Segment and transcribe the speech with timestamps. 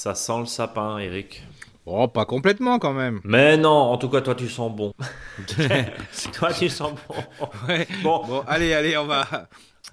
[0.00, 1.42] Ça sent le sapin, Eric.
[1.84, 3.20] Oh, pas complètement quand même.
[3.22, 4.94] Mais non, en tout cas, toi, tu sens bon.
[6.32, 7.14] toi, tu sens bon.
[7.68, 7.86] Ouais.
[8.02, 8.24] Bon.
[8.26, 9.26] Bon, allez, allez, on va,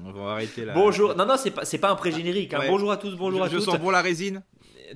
[0.02, 0.72] on va arrêter là.
[0.74, 1.14] Bonjour.
[1.14, 2.54] Non, non, c'est pas, c'est pas un pré-générique.
[2.54, 2.60] hein.
[2.60, 2.70] Ouais.
[2.70, 3.66] Bonjour à tous, bonjour à je, je tous.
[3.66, 4.44] sens bon la résine.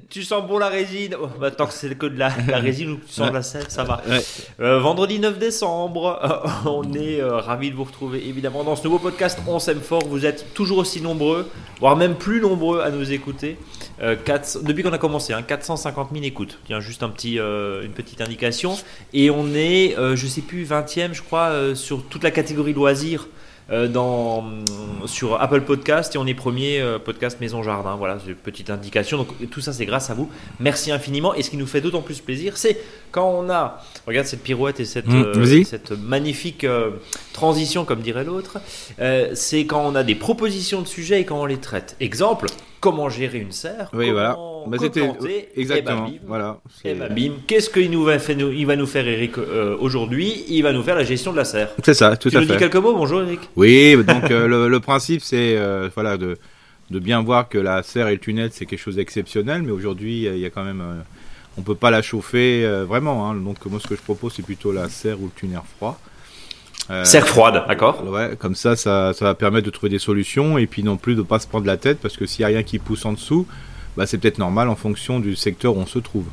[0.09, 2.91] Tu sens bon la résine oh, bah, Tant que c'est que de la, la résine
[2.91, 4.01] ou que tu sens de la sève, ça va.
[4.07, 4.21] Ouais.
[4.61, 8.85] Euh, vendredi 9 décembre, euh, on est euh, ravis de vous retrouver évidemment dans ce
[8.85, 10.05] nouveau podcast On s'aime fort.
[10.07, 11.49] Vous êtes toujours aussi nombreux,
[11.81, 13.57] voire même plus nombreux à nous écouter.
[14.01, 16.59] Euh, 400 depuis qu'on a commencé, hein, 450 000 écoutes.
[16.65, 18.77] Tiens, juste un petit, une petite indication.
[19.11, 23.27] Et on est, je sais plus, 20e, je crois, sur toute la catégorie loisirs.
[23.71, 24.43] Euh, dans,
[25.05, 27.95] sur Apple Podcast et on est premier euh, podcast Maison Jardin.
[27.95, 29.17] Voilà, c'est une petite indication.
[29.17, 30.29] Donc tout ça, c'est grâce à vous.
[30.59, 31.33] Merci infiniment.
[31.35, 32.79] Et ce qui nous fait d'autant plus plaisir, c'est
[33.11, 36.91] quand on a, regarde cette pirouette et cette, Mm, euh, cette magnifique euh,
[37.33, 38.59] transition, comme dirait l'autre,
[38.99, 41.95] euh, c'est quand on a des propositions de sujets et quand on les traite.
[41.99, 42.47] Exemple,
[42.81, 44.37] comment gérer une serre Oui, comment voilà.
[44.67, 46.07] Bah, c'était co-planter, exactement.
[46.07, 46.27] et bah, bim.
[46.27, 46.57] voilà.
[46.83, 47.31] Et bah, bim.
[47.47, 50.43] Qu'est-ce qu'il nous va, faire, nous- il va nous faire, Eric, euh, aujourd'hui?
[50.49, 51.69] Il va nous faire la gestion de la serre.
[51.83, 52.59] c'est ça, tout tu à nous dis fait.
[52.59, 52.93] quelques mots?
[52.93, 53.39] Bonjour, Eric.
[53.55, 56.37] Oui, donc euh, le, le principe c'est euh, voilà de,
[56.91, 60.25] de bien voir que la serre et le tunnel c'est quelque chose d'exceptionnel, mais aujourd'hui
[60.25, 60.83] il y a quand même
[61.57, 63.29] on peut pas la chauffer vraiment.
[63.29, 63.35] hein.
[63.35, 65.99] donc moi ce que je propose c'est plutôt la serre ou le tunnel froid.
[66.91, 68.03] Euh, Serre froide, d'accord.
[68.05, 71.15] Ouais, comme ça, ça, ça va permettre de trouver des solutions et puis non plus
[71.15, 73.13] de pas se prendre la tête parce que s'il y a rien qui pousse en
[73.13, 73.47] dessous,
[73.95, 76.25] bah c'est peut-être normal en fonction du secteur où on se trouve.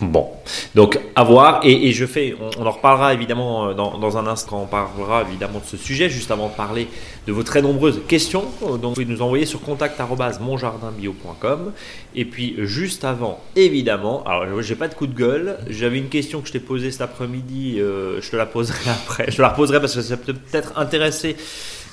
[0.00, 0.28] Bon,
[0.76, 4.16] donc à voir, et, et je fais, on, on en reparlera évidemment euh, dans, dans
[4.16, 6.86] un instant, on parlera évidemment de ce sujet, juste avant de parler
[7.28, 11.72] de vos très nombreuses questions, euh, donc vous pouvez nous envoyer sur contact.monjardinbio.com,
[12.14, 16.40] et puis juste avant, évidemment, alors j'ai pas de coup de gueule, j'avais une question
[16.40, 19.50] que je t'ai posée cet après-midi, euh, je te la poserai après, je te la
[19.50, 21.36] reposerai parce que ça peut peut-être intéresser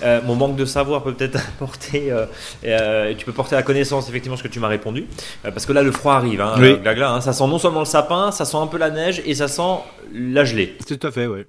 [0.04, 2.16] euh, mon manque de savoir peut peut-être apporter,
[2.64, 5.06] euh, tu peux porter à connaissance effectivement ce que tu m'as répondu,
[5.44, 6.78] parce que là le froid arrive, hein, Oui.
[6.78, 9.36] Glagla, hein, ça sent non seulement le sapin, ça sent un peu la neige et
[9.36, 9.80] ça sent
[10.14, 10.78] la gelée.
[10.88, 11.46] C'est tout à fait, ouais.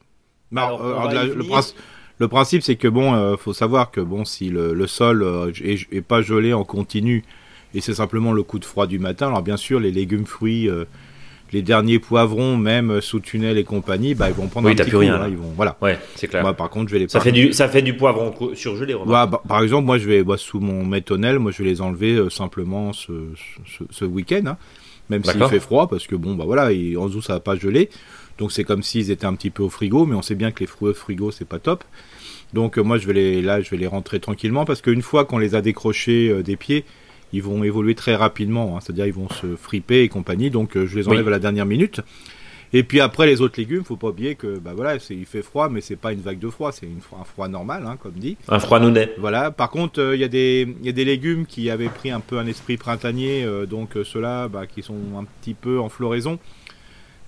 [0.51, 1.77] Bah, Alors, la- le, principe,
[2.19, 5.51] le principe, c'est que bon, euh, faut savoir que bon, si le, le sol euh,
[5.63, 7.25] est, est pas gelé en continu
[7.75, 10.69] et c'est simplement le coup de froid du matin, alors bien sûr, les légumes, fruits,
[10.71, 10.85] euh,
[11.53, 14.85] les derniers poivrons, même sous tunnel et compagnie, bah ils vont prendre Oui, un petit
[14.85, 15.77] plus coup, rien, hein, ils vont, voilà.
[15.83, 16.43] Ouais, c'est clair.
[16.43, 18.95] Moi, par contre, je vais les ça, pas- fait du, ça fait du poivron surgelé.
[18.95, 21.81] Ouais, bah, par exemple, moi, je vais bah, sous mon métonnel, moi, je vais les
[21.83, 23.13] enlever euh, simplement ce,
[23.67, 24.57] ce, ce week-end, hein,
[25.11, 27.57] même s'il fait froid, parce que bon, bah voilà, et en dessous, ça va pas
[27.57, 27.91] geler.
[28.39, 30.61] Donc, c'est comme s'ils étaient un petit peu au frigo, mais on sait bien que
[30.61, 31.85] les fruits au frigo, c'est pas top.
[32.57, 35.27] Donc, euh, moi, je vais les, là, je vais les rentrer tranquillement, parce qu'une fois
[35.27, 36.85] qu'on les a décrochés euh, des pieds,
[37.35, 40.51] ils vont évoluer très rapidement, hein, c'est-à-dire ils vont se friper et compagnie.
[40.51, 41.29] Donc, euh, je les enlève Oui.
[41.29, 42.01] à la dernière minute.
[42.73, 45.43] Et puis après les autres légumes, faut pas oublier que bah voilà, c'est, il fait
[45.43, 48.37] froid, mais c'est pas une vague de froid, c'est un froid normal, hein, comme dit.
[48.49, 49.13] Un froid nounet.
[49.19, 49.51] Voilà.
[49.53, 52.11] Par contre, euh, il y a des il y a des légumes qui avaient pris
[52.11, 55.89] un peu un esprit printanier, euh, donc ceux-là, bah, qui sont un petit peu en
[55.89, 56.39] floraison.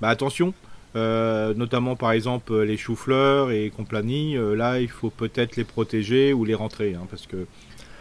[0.01, 0.55] Bah attention.
[0.99, 5.65] Euh, notamment par exemple euh, les choux-fleurs et compagnie, euh, là il faut peut-être les
[5.65, 7.47] protéger ou les rentrer, hein, parce que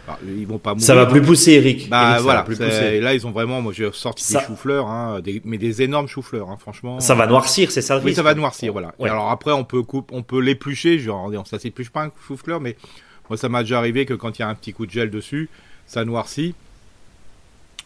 [0.06, 0.86] bah, ils vont pas mourir.
[0.86, 1.88] Ça va plus pousser, Eric.
[1.88, 3.00] Bah Eric, voilà, plus pousser.
[3.00, 6.08] là ils ont vraiment, moi j'ai sorti Ça- des choux-fleurs, hein, des- mais des énormes
[6.08, 6.98] choux-fleurs, hein, franchement.
[7.00, 8.94] Ça va noircir, c'est ça Oui, ça va noircir, voilà.
[8.98, 9.08] Ouais.
[9.08, 10.98] Et alors après, on peut couper, on peut l'éplucher.
[10.98, 12.76] Genre, ça s'épluche pas un chou-fleur, mais
[13.28, 15.10] moi, ça m'a déjà arrivé que quand il y a un petit coup de gel
[15.10, 15.48] dessus,
[15.86, 16.54] ça noircit.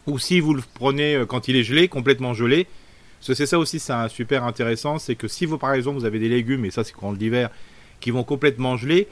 [0.07, 2.67] Ou si vous le prenez quand il est gelé, complètement gelé.
[3.25, 5.97] Parce que c'est ça aussi, c'est un super intéressant, c'est que si vous, par exemple,
[5.97, 7.49] vous avez des légumes, et ça c'est quand l'hiver,
[8.01, 9.07] qui vont complètement geler,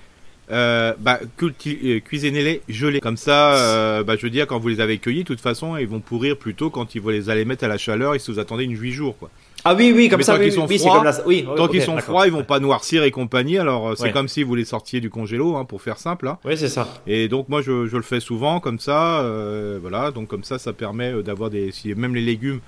[0.51, 2.99] euh, bah, euh, cuisinez-les gelés.
[2.99, 5.77] Comme ça, euh, bah, je veux dire, quand vous les avez cueillis, de toute façon,
[5.77, 8.31] ils vont pourrir plutôt quand ils- vous les allez mettre à la chaleur et si
[8.31, 9.29] vous attendez une 8 jours, quoi.
[9.63, 11.27] Ah oui, oui, comme Mais ça, tant oui, qu'ils sont oui, froids, comme la...
[11.27, 13.59] oui, Tant qu'ils sont froids, ils vont pas noircir et compagnie.
[13.59, 14.11] Alors euh, c'est Ouais.
[14.11, 16.27] comme si vous les sortiez du congélo, hein, pour faire simple.
[16.27, 16.37] hein.
[16.43, 17.01] Oui, c'est ça.
[17.07, 19.21] Et donc moi je, je le fais souvent comme ça.
[19.21, 22.59] euh, voilà, donc comme ça, ça permet d'avoir des, si, même les légumes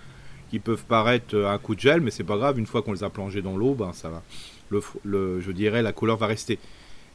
[0.54, 2.60] qui peuvent paraître un coup de gel, mais c'est pas grave.
[2.60, 4.22] Une fois qu'on les a plongés dans l'eau, ben ça va.
[5.04, 6.60] Le, je dirais la couleur va rester.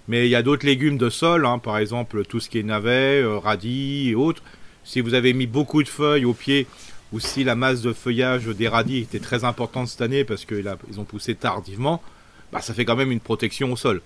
[0.08, 2.64] Mais il y a d'autres légumes de sol, hein, par exemple tout ce qui est
[2.64, 4.43] navet, euh, radis et autres.
[4.82, 6.67] Si vous avez mis beaucoup de feuilles au pied,
[7.12, 10.69] ou si la masse de feuillage des radis était très importante cette année parce qu'ils
[10.99, 12.02] ont poussé tardivement,
[12.50, 14.02] bah, ça fait quand même une protection au sol.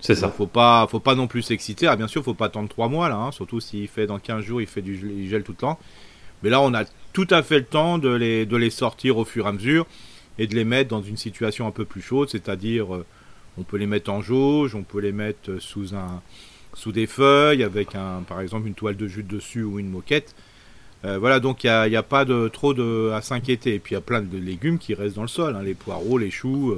[0.00, 0.28] C'est ça.
[0.28, 1.86] faut pas, faut pas non plus s'exciter.
[1.86, 4.44] Ah, bien sûr, faut pas attendre 3 mois là, hein, surtout s'il fait dans 15
[4.44, 5.78] jours, il fait du gel, il gèle tout le temps.
[6.42, 9.24] Mais là, on a tout à fait le temps de les, de les sortir au
[9.24, 9.86] fur et à mesure
[10.38, 13.06] et de les mettre dans une situation un peu plus chaude, c'est-à-dire euh,
[13.58, 16.20] on peut les mettre en jauge, on peut les mettre euh, sous un,
[16.74, 20.34] sous des feuilles avec un, par exemple une toile de jute dessus ou une moquette.
[21.04, 23.74] Euh, voilà, donc il n'y a, pas de, trop de, à s'inquiéter.
[23.74, 25.74] Et puis il y a plein de légumes qui restent dans le sol, hein, les
[25.74, 26.74] poireaux, les choux.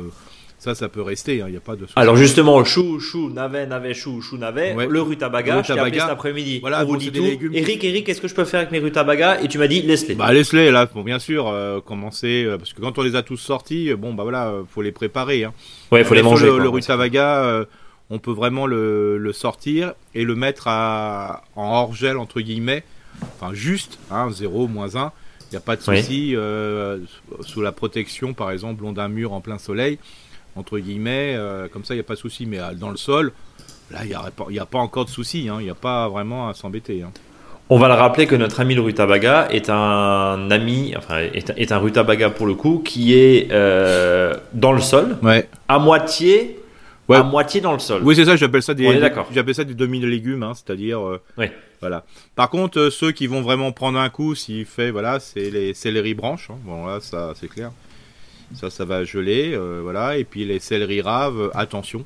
[0.60, 1.92] Ça, ça peut rester, hein, il n'y a pas de souci.
[1.94, 4.88] Alors justement, chou, chou, navet, navet, chou, chou, navet, Ouais.
[4.88, 6.58] le rutabaga, je t'ai appelé cet après-midi.
[6.60, 7.22] Voilà, on vous bon, dit tout.
[7.22, 7.52] légumes.
[7.54, 10.16] Eric, Eric, qu'est-ce que je peux faire avec mes rutabagas Et tu m'as dit, laisse-les.
[10.16, 13.22] Bah laisse-les là, pour bien sûr euh, commencer, euh, parce que quand on les a
[13.22, 15.44] tous sortis, euh, bon bah voilà, faut les préparer.
[15.44, 15.52] Hein.
[15.92, 16.46] ouais, il faut les manger.
[16.46, 16.62] Le, quoi.
[16.64, 17.64] le rutabaga, euh,
[18.10, 22.82] on peut vraiment le, le sortir et le mettre à, en hors gel entre guillemets,
[23.40, 25.12] enfin juste, hein, 0, moins 1.
[25.50, 26.34] Il n'y a pas de souci
[27.42, 29.98] sous la protection, par exemple, long d'un mur en plein soleil,
[30.58, 32.46] entre guillemets, euh, comme ça il n'y a pas de souci.
[32.46, 33.32] Mais euh, dans le sol,
[33.90, 36.48] là il n'y a, a pas encore de souci, hein, il n'y a pas vraiment
[36.48, 37.02] à s'embêter.
[37.02, 37.10] hein.
[37.70, 41.70] On va le rappeler que notre ami le rutabaga est un ami, enfin est, est
[41.70, 45.46] un rutabaga pour le coup, qui est euh, dans le sol, Ouais.
[45.68, 46.58] à moitié,
[47.08, 47.18] Ouais.
[47.18, 48.00] à moitié dans le sol.
[48.04, 49.00] Oui, c'est ça, j'appelle ça des,
[49.34, 51.52] j'appelle ça des demi-légumes, hein, c'est-à-dire, euh, Ouais.
[51.82, 52.04] voilà.
[52.36, 56.14] Par contre, ceux qui vont vraiment prendre un coup, s'il fait, voilà, c'est les céleri
[56.14, 56.56] branches, hein.
[56.64, 57.70] bon là, ça, c'est clair.
[58.54, 62.04] Ça, ça va geler, euh, voilà, et puis les céleri raves, attention,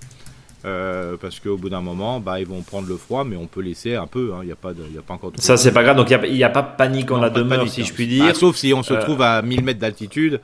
[0.65, 3.61] euh, parce qu'au bout d'un moment, bah, ils vont prendre le froid, mais on peut
[3.63, 5.73] laisser un peu, hein, il n'y a pas il a pas encore de Ça c'est
[5.73, 7.59] pas grave, donc il n'y a, a pas de panique en Non, la de demeure,
[7.59, 7.85] panique, si hein.
[7.89, 8.25] je puis dire.
[8.29, 10.41] Ah, sauf si on se Euh, trouve à 1000 mètres d'altitude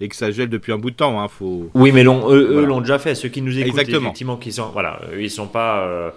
[0.00, 1.70] et que ça gèle depuis un bout de temps, hein, faut.
[1.74, 2.08] Oui, mais eux,
[2.52, 2.66] Voilà.
[2.66, 3.14] l'ont déjà fait.
[3.14, 4.00] Ceux qui nous écoutent, Exactement.
[4.08, 6.10] effectivement, qui sont, voilà, ils sont pas, euh,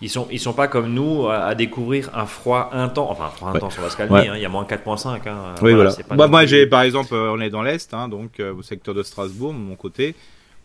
[0.00, 3.08] ils sont, ils sont pas comme nous à, à découvrir un froid intense.
[3.10, 3.56] Enfin, un froid Ouais.
[3.56, 4.14] intense, on va se calmer.
[4.14, 4.28] Ouais.
[4.28, 5.28] hein, il y a moins 4.5.
[5.28, 5.92] Hein, Oui, voilà.
[5.92, 8.62] pas Bah, moi, j'ai, par exemple, euh, on est dans l'Est, hein, donc euh, au
[8.62, 10.14] secteur de Strasbourg, de mon côté.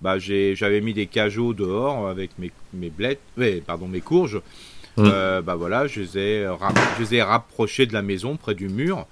[0.02, 4.42] Bah, j'avais mis des cajots dehors avec mes, mes blettes, ouais, pardon, mes courges.
[4.98, 5.06] Mm.
[5.08, 6.48] Euh, bah voilà, je les, ai,
[6.98, 9.06] je les ai rapprochés de la maison, près du mur.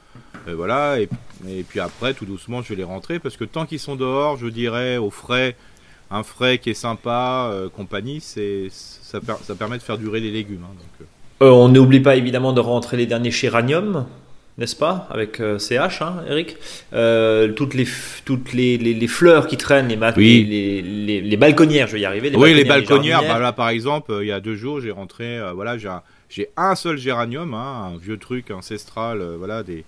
[0.47, 1.07] Voilà, et,
[1.47, 4.38] et puis après, tout doucement, je vais les rentrer parce que tant qu'ils sont dehors,
[4.38, 5.56] je dirais au frais,
[6.11, 10.19] un frais qui est sympa, euh, compagnie, c'est, ça, per- ça permet de faire durer
[10.19, 10.63] les légumes.
[10.63, 11.07] hein, donc,
[11.41, 11.45] euh.
[11.45, 14.05] Euh, on n'oublie pas évidemment de rentrer les derniers géraniums,
[14.57, 16.57] n'est-ce pas Avec CH, hein, Eric?
[17.55, 17.87] Toutes, les,
[18.25, 20.43] toutes les, les, les fleurs qui traînent, les, Oui.
[21.23, 22.31] les, balconnières, je vais y arriver.
[22.35, 25.77] oui, les balconnières, bah là par exemple, il y a deux jours, j'ai rentré, voilà,
[25.79, 29.83] j'ai un, j'ai un seul géranium, hein, un vieux truc ancestral, voilà, des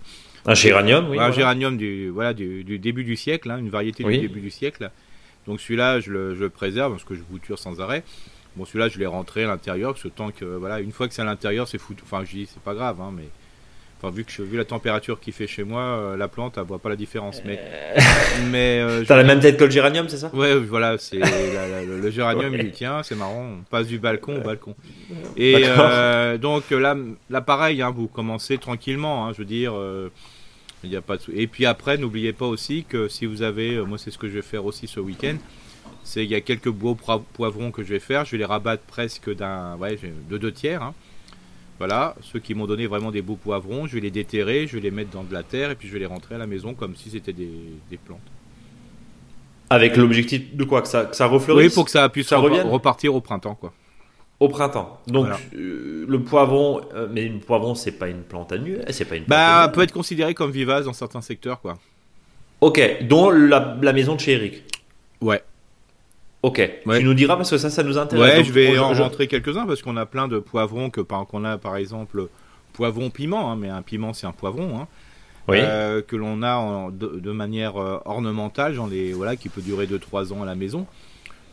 [0.47, 1.17] Un géranium, oui.
[1.17, 1.31] un voilà.
[1.33, 4.17] géranium du, voilà, du, du début du siècle, hein, une variété Oui.
[4.19, 4.89] du début du siècle.
[5.47, 8.03] Donc celui-là, je le, je le préserve parce que je bouture sans arrêt.
[8.55, 11.13] Bon, celui-là, je l'ai rentré à l'intérieur, parce que tant que, voilà, une fois que
[11.13, 12.03] c'est à l'intérieur, c'est foutu.
[12.05, 13.23] Enfin, je dis, c'est pas grave, hein, mais.
[14.01, 16.65] Enfin, vu que je, vu la température qu'il fait chez moi, euh, la plante, elle
[16.65, 17.41] voit pas la différence.
[17.45, 17.57] Mais,
[18.51, 20.29] mais euh, je- T'as la même tête que le géranium, c'est ça?
[20.35, 21.27] Ouais, voilà, c'est la-
[21.69, 24.75] la- le, le géranium, il tient, c'est marrant, on passe du balcon au balcon.
[25.37, 26.95] Et euh, donc là,
[27.29, 30.09] là pareil, hein, vous commencez tranquillement, hein, je veux dire, euh,
[30.83, 33.75] il n'y a pas de Et puis après, n'oubliez pas aussi que si vous avez,
[33.75, 35.35] euh, moi c'est ce que je vais faire aussi ce week-end,
[36.03, 38.83] c'est il y a quelques beaux poivrons que je vais faire, je vais les rabattre
[38.83, 39.97] presque d'un, ouais,
[40.29, 40.83] de deux tiers.
[40.83, 40.93] hein.
[41.79, 44.81] Voilà, ceux qui m'ont donné vraiment des beaux poivrons, je vais les déterrer, je vais
[44.81, 46.73] les mettre dans de la terre et puis je vais les rentrer à la maison
[46.73, 47.49] comme si c'était des,
[47.89, 48.19] des plantes.
[49.69, 50.81] Avec l'objectif de quoi?
[50.81, 53.73] Que ça, que ça Oui, refleurisse pour que ça puisse ça repartir au printemps, quoi.
[54.39, 54.99] Au printemps.
[55.07, 55.39] Donc Voilà.
[55.55, 59.23] euh, le poivron, euh, mais le poivron, c'est pas une plante annuelle, c'est pas une.
[59.23, 59.71] plante Bah, annuelle.
[59.73, 61.77] peut être considéré comme vivace dans certains secteurs, quoi.
[62.61, 64.63] Ok, dont la, la maison de chez Eric.
[65.21, 65.41] Ouais.
[66.41, 66.99] Ok, Ouais.
[66.99, 68.29] tu nous diras parce que ça, ça nous intéresse.
[68.31, 70.99] Ouais, Donc, je vais on- en rentrer quelques-uns parce qu'on a plein de poivrons que
[70.99, 72.27] par qu'on a par exemple
[72.73, 74.87] poivron piment, hein, mais un piment c'est un poivron, hein,
[75.47, 75.57] Oui.
[75.61, 79.87] euh, que l'on a en- de, de manière ornementale, j'en ai voilà qui peut durer
[79.87, 80.85] 2-3 ans à la maison.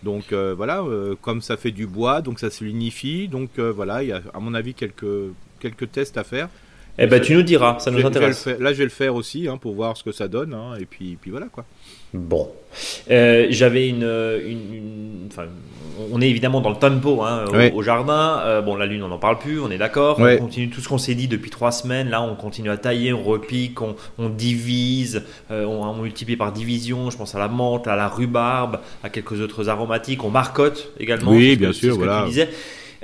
[0.03, 3.71] Donc euh, voilà, euh, comme ça fait du bois, donc ça se linifie, donc euh,
[3.71, 6.49] voilà, il y a à mon avis quelques quelques tests à faire.
[7.01, 8.47] Eh ben, tu nous diras, ça nous je intéresse.
[8.47, 10.85] là, je vais le faire aussi hein, pour voir ce que ça donne, hein, et
[10.85, 11.65] puis puis voilà quoi.
[12.13, 12.49] Bon,
[13.11, 15.45] Euh, j'avais une, une- une- enfin,
[16.13, 18.41] on est évidemment dans le tempo hein, au, jardin.
[18.45, 20.19] Euh, bon, la lune, on n'en parle plus, on est d'accord.
[20.19, 22.09] On continue tout ce qu'on s'est dit depuis trois semaines.
[22.11, 26.53] Là, on continue à tailler, on repique, on, on divise, euh, on, on multiplie par
[26.53, 27.11] division.
[27.11, 30.25] Je pense à la menthe, à la rhubarbe, à quelques autres aromatiques.
[30.25, 31.31] On marcotte également.
[31.31, 32.23] Oui, bien sûr, c'est ce que voilà.
[32.23, 32.49] tu disais.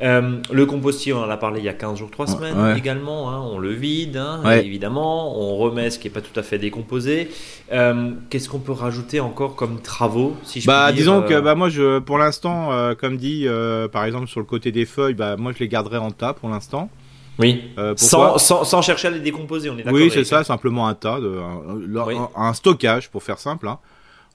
[0.02, 2.60] Euh, le compostier, on en a parlé il y a 15 jours, 3 Ouais, semaines
[2.60, 2.78] ouais.
[2.78, 3.30] également.
[3.30, 3.40] hein.
[3.40, 4.64] on le vide, hein, Ouais.
[4.64, 5.38] évidemment.
[5.40, 7.28] On remet ce qui n'est pas tout à fait décomposé.
[7.72, 11.54] Euh, Qu'est-ce qu'on peut rajouter encore comme travaux si je Bah disons euh, que bah
[11.54, 15.14] moi je pour l'instant euh, comme dit euh, par exemple sur le côté des feuilles
[15.14, 16.90] bah moi je les garderai en tas pour l'instant.
[17.38, 17.62] Oui.
[17.78, 20.88] Euh, Sans, sans, sans chercher à les décomposer, on est d'accord Oui, c'est ça, simplement
[20.88, 22.14] un tas, de, un, un- Oui.
[22.34, 23.68] un stockage pour faire simple.
[23.68, 23.78] hein.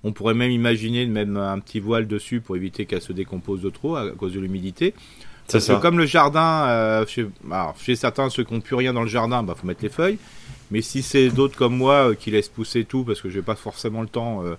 [0.03, 3.69] On pourrait même imaginer mettre un petit voile dessus pour éviter qu'elle se décompose de
[3.71, 4.93] trop à cause de l'humidité.
[5.51, 5.79] C'est Parce que ça.
[5.79, 9.07] comme le jardin, euh, chez, alors, chez certains ceux qui n'ont plus rien dans le
[9.09, 10.17] jardin, bah faut mettre les feuilles.
[10.71, 13.55] Mais si c'est d'autres comme moi euh, qui laissent pousser tout, parce que j'ai pas
[13.55, 14.55] forcément le temps euh,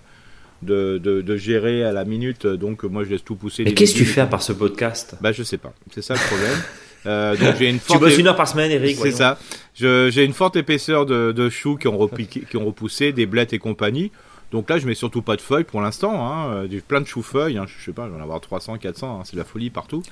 [0.61, 3.63] de, de, de gérer à la minute, euh, donc moi je laisse tout pousser.
[3.63, 5.15] Mais qu'est-ce que tu fais à part ce podcast?
[5.21, 6.57] Bah je sais pas, c'est ça le problème.
[7.05, 8.95] Euh, donc j'ai une Tu forte bosses une heure par semaine, Eric.
[8.97, 9.37] c'est ça.
[9.75, 13.25] Je- J'ai une forte épinceur de, de choux qui ont, repiqué- qui ont repoussé, des
[13.25, 14.11] blettes et compagnie.
[14.53, 16.25] Donc là, je mets surtout pas de feuilles pour l'instant.
[16.31, 16.67] Hein.
[16.71, 17.57] J'ai plein de choux-feuilles.
[17.57, 17.65] Hein.
[17.67, 19.19] Je sais pas, je vais en avoir 300, 400.
[19.19, 19.23] Hein.
[19.25, 20.03] C'est de la folie partout.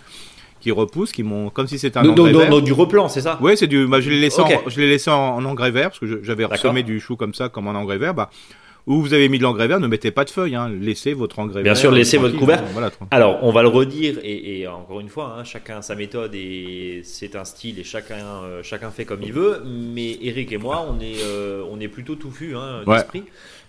[0.62, 2.50] Qui repoussent, qui m'ont comme si c'était un Donc, engrais vert.
[2.50, 3.88] donc du replant, c'est ça Oui, c'est du.
[3.88, 6.46] Bah, je l'ai laissé, en, je l'ai laissé en, en engrais vert parce que j'avais
[6.46, 8.13] ressemé du chou comme ça, comme en engrais vert.
[8.13, 8.30] Bah,
[8.88, 10.56] où vous avez mis de l'engrais vert, ne mettez pas de feuilles.
[10.56, 10.72] Hein.
[10.82, 11.80] Laissez votre engrais Bien vert.
[11.82, 12.63] sûr, laissez votre couvert.
[12.74, 12.89] Voilà.
[13.12, 17.01] Alors, on va le redire, et, et encore une fois, hein, chacun sa méthode et
[17.03, 19.62] c'est un style et chacun, euh, chacun fait comme il veut.
[19.65, 22.98] Mais Eric et moi, on est, euh, on est plutôt touffu hein, Ouais.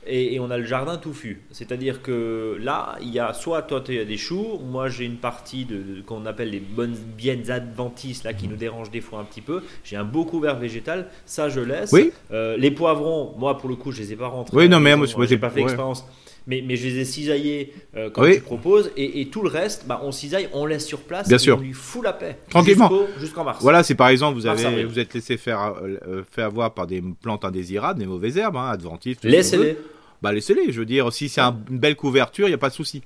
[0.07, 1.43] Et, et on a le jardin touffu.
[1.53, 5.17] C'est-à-dire que là, il y a soit toi, tu as des choux, moi j'ai une
[5.19, 9.21] partie de, de- qu'on appelle les bonnes biennes adventices là qui nous dérangent des fois
[9.21, 9.63] un petit peu.
[9.85, 11.93] J'ai un beau couvert végétal, ça je laisse.
[11.93, 12.11] Oui.
[12.33, 14.57] Euh, les poivrons, moi pour le coup, je les ai pas rentrés.
[14.57, 15.65] Oui, non, mais moi, j'ai j'ai- pas fait ouais.
[15.65, 16.05] expérience.
[16.47, 18.35] Mais, mais je les ai cisaillés euh, comme Oui.
[18.37, 21.37] tu proposes, et, et tout le reste, bah, on cisaille, on laisse sur place, Bien
[21.37, 21.57] et sûr.
[21.59, 22.37] on lui fout la paix.
[22.51, 22.91] Tranquillement.
[23.21, 23.59] Jusqu'en mars.
[23.63, 26.87] Voilà, si par exemple vous avez vous êtes laissé faire euh, euh, fait avoir par
[26.89, 29.77] des plantes indésirables, des mauvaises herbes, hein, adventives, Laissez-les.
[30.21, 30.73] bah laissez-les.
[30.73, 33.03] Je veux dire, si c'est un- une belle couverture, il n'y a pas de souci.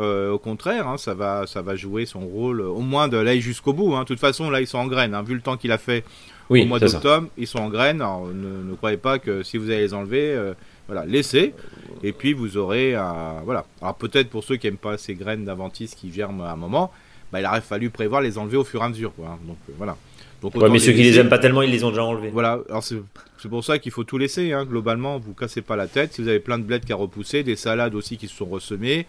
[0.00, 3.40] Euh, au contraire, hein, ça va ça va jouer son rôle au moins de l'ail
[3.40, 3.96] jusqu'au bout.
[3.96, 4.02] hein.
[4.02, 5.14] De toute façon, là ils sont en graines.
[5.14, 5.22] hein.
[5.24, 6.04] Vu le temps qu'il a fait
[6.48, 8.00] Oui, au mois c'est d'octobre, ils sont en graines.
[8.00, 10.54] Alors, ne, ne croyez pas que si vous allez les enlever, euh,
[10.88, 11.54] voilà, laissez.
[12.02, 13.64] Et puis vous aurez un, voilà.
[13.80, 16.90] Alors peut-être pour ceux qui aiment pas ces graines d'Aventis qui germent à un moment,
[17.30, 19.14] bah, il aurait fallu prévoir les enlever au fur et à mesure.
[19.14, 19.38] Quoi, hein.
[19.46, 19.96] Donc euh, voilà.
[20.40, 22.30] Donc Ouais, mais ceux qui les aiment pas tellement, ils les ont déjà enlevés.
[22.30, 22.96] Voilà, alors c'est
[23.40, 24.52] c'est pour ça qu'il faut tout laisser.
[24.52, 24.64] Hein.
[24.64, 26.14] Globalement, vous cassez pas la tête.
[26.14, 28.46] Si vous avez plein de bleds qui a repoussé, des salades aussi qui se sont
[28.46, 29.06] ressemées,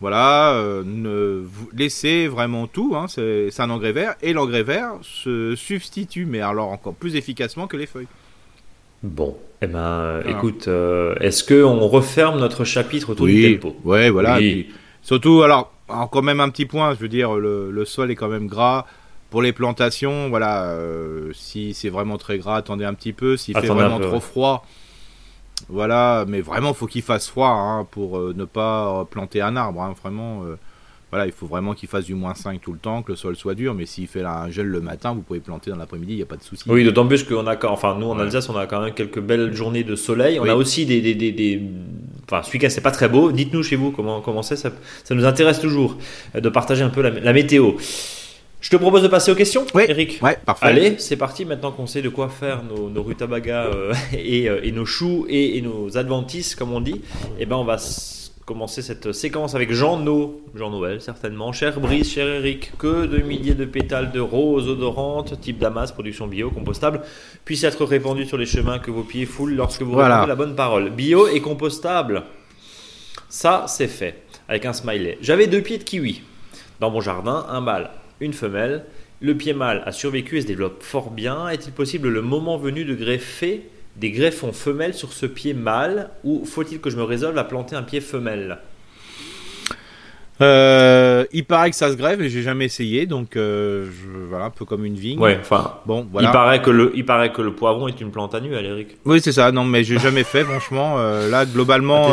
[0.00, 2.94] voilà, euh, ne, vous laissez vraiment tout.
[2.96, 3.06] Hein.
[3.08, 7.66] C'est c'est un engrais vert et l'engrais vert se substitue, mais alors encore plus efficacement
[7.66, 8.08] que les feuilles.
[9.02, 10.30] Bon, eh ben, Voilà.
[10.30, 13.76] écoute, euh, est-ce qu'on referme notre chapitre autour du tempo?
[13.84, 14.36] Ouais, voilà.
[14.38, 14.64] Oui.
[14.64, 16.94] puis, surtout, alors, encore même un petit point.
[16.94, 18.86] Je veux dire, le, le sol est quand même gras.
[19.30, 23.36] Pour les plantations, voilà, euh, si c'est vraiment très gras, attendez un petit peu.
[23.38, 24.20] S'il fait vraiment peu, trop ouais.
[24.20, 24.66] froid,
[25.70, 29.80] voilà, mais vraiment, faut qu'il fasse froid hein, pour euh, ne pas planter un arbre.
[29.82, 30.56] hein, vraiment, euh,
[31.12, 33.36] voilà, il faut vraiment qu'il fasse du moins 5 tout le temps, que le sol
[33.36, 33.74] soit dur.
[33.74, 36.22] Mais s'il fait là, un gel le matin, vous pouvez planter dans l'après-midi, il n'y
[36.22, 36.64] a pas de souci.
[36.68, 38.22] Oui, d'autant plus qu'on a, enfin, nous en Ouais.
[38.22, 40.40] Alsace, on a quand même quelques belles journées de soleil.
[40.40, 40.48] On Oui.
[40.50, 41.60] a aussi des, des, des, des-
[42.24, 43.30] enfin, ce week-end c'est pas très beau.
[43.30, 44.56] Dites-nous chez vous comment comment c'est.
[44.56, 44.70] Ça,
[45.04, 45.98] ça nous intéresse toujours
[46.34, 47.72] de partager un peu la, la météo.
[48.62, 49.82] Je te propose de passer aux questions, Oui.
[49.88, 50.20] Eric.
[50.22, 50.66] Ouais, parfait.
[50.66, 51.44] Allez, c'est parti.
[51.44, 55.26] Maintenant qu'on sait de quoi faire nos, nos rutabagas euh, et, euh, et nos choux
[55.28, 57.00] et, et nos adventices, comme on dit,
[57.40, 57.76] eh ben on va
[58.44, 61.52] commencer cette séquence avec Jean No, Jean Noël certainement.
[61.52, 66.26] Cher Brice, cher Eric, que de milliers de pétales de roses odorantes, type Damas, production
[66.26, 67.02] bio, compostable,
[67.44, 70.26] puissent être répandus sur les chemins que vos pieds foulent lorsque vous Voilà.
[70.26, 70.90] la bonne parole.
[70.90, 72.24] Bio et compostable.
[73.28, 74.22] Ça, c'est fait.
[74.48, 75.18] Avec un smiley.
[75.22, 76.22] J'avais deux pieds de kiwi
[76.80, 78.84] dans mon jardin, un mâle, une femelle.
[79.20, 81.48] Le pied mâle a survécu et se développe fort bien.
[81.48, 83.62] Est-il possible le moment venu de greffer
[83.96, 87.76] des greffons femelles sur ce pied mâle ou faut-il que je me résolve à planter
[87.76, 88.58] un pied femelle?
[90.40, 94.46] Euh, il paraît que ça se grève, mais j'ai jamais essayé, donc euh, je, voilà,
[94.46, 95.20] un peu comme une vigne.
[95.20, 96.28] Ouais, enfin, Bon, voilà.
[96.28, 98.96] il, paraît que le, il paraît que le poivron est une plante annuelle, Eric.
[99.04, 99.52] Oui, c'est ça.
[99.52, 100.96] Non, mais j'ai jamais fait, franchement.
[100.98, 102.10] Euh, là, globalement,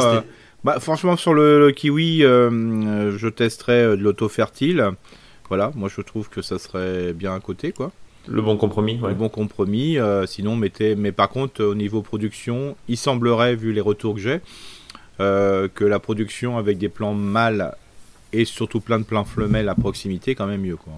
[0.64, 4.92] bah, franchement, sur le, le kiwi, je testerais euh, de l'auto-fertile.
[5.48, 7.92] Voilà, moi je trouve que ça serait bien à côté, quoi.
[8.28, 9.12] Le bon compromis, ouais.
[9.12, 9.98] Un bon compromis.
[9.98, 10.96] euh, sinon, mettez.
[10.96, 14.42] Mais par contre, au niveau production, il semblerait, vu les retours que j'ai,
[15.20, 17.74] euh, que la production avec des plants mâles
[18.34, 20.94] et surtout plein de plants femelles à proximité, quand même mieux, quoi.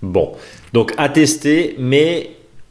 [0.00, 0.32] Bon,
[0.72, 2.30] donc à tester, mais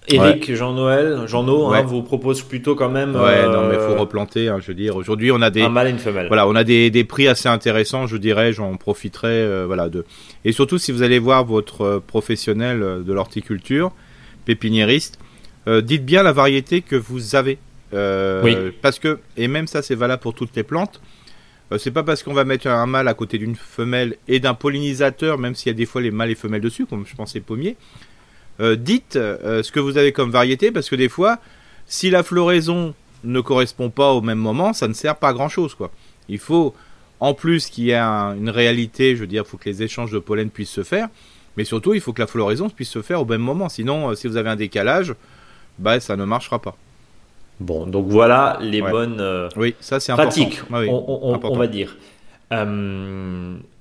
[0.10, 1.80] Eric, Jean-Noël, Jean-No, Ouais.
[1.80, 4.48] hein, vous propose plutôt quand même Ouais, non, mais euh, faut replanter.
[4.48, 5.62] hein, je veux dire, aujourd'hui, on a des.
[5.64, 6.28] un mâle et une femelle.
[6.28, 10.06] Voilà, on a des, des prix assez intéressants, je dirais, j'en profiterai, euh, voilà, de.
[10.46, 13.92] Et surtout, si vous allez voir votre euh, professionnel euh, de l'horticulture,
[14.46, 15.20] pépiniériste,
[15.68, 17.58] euh, dites bien la variété que vous avez.
[17.94, 18.56] Euh, Oui.
[18.82, 21.02] Parce que, et même ça, c'est valable pour toutes les plantes.
[21.74, 24.54] euh, c'est pas parce qu'on va mettre un mâle à côté d'une femelle et d'un
[24.54, 27.34] pollinisateur, même s'il y a des fois les mâles et femelles dessus, comme je pense
[27.36, 27.76] les pommiers.
[28.60, 31.40] Euh, dites euh, ce que vous avez comme variété, parce que des fois,
[31.86, 35.50] si la floraison ne correspond pas au même moment, ça ne sert pas à grand
[35.50, 35.92] chose, quoi.
[36.30, 36.74] Il faut,
[37.20, 39.82] en plus qu'il y ait un- une réalité, je veux dire, il faut que les
[39.84, 41.08] échanges de pollen puissent se faire,
[41.56, 43.70] mais surtout, il faut que la floraison puisse se faire au même moment.
[43.70, 45.14] Sinon, euh, si vous avez un décalage,
[45.80, 46.76] bah, ça ne marchera pas.
[47.60, 48.92] Bon, donc voilà les Ouais.
[48.92, 50.16] bonnes Oui, ça important.
[50.24, 51.56] pratiques, Ah oui, on, on- on- important.
[51.56, 51.96] on va dire.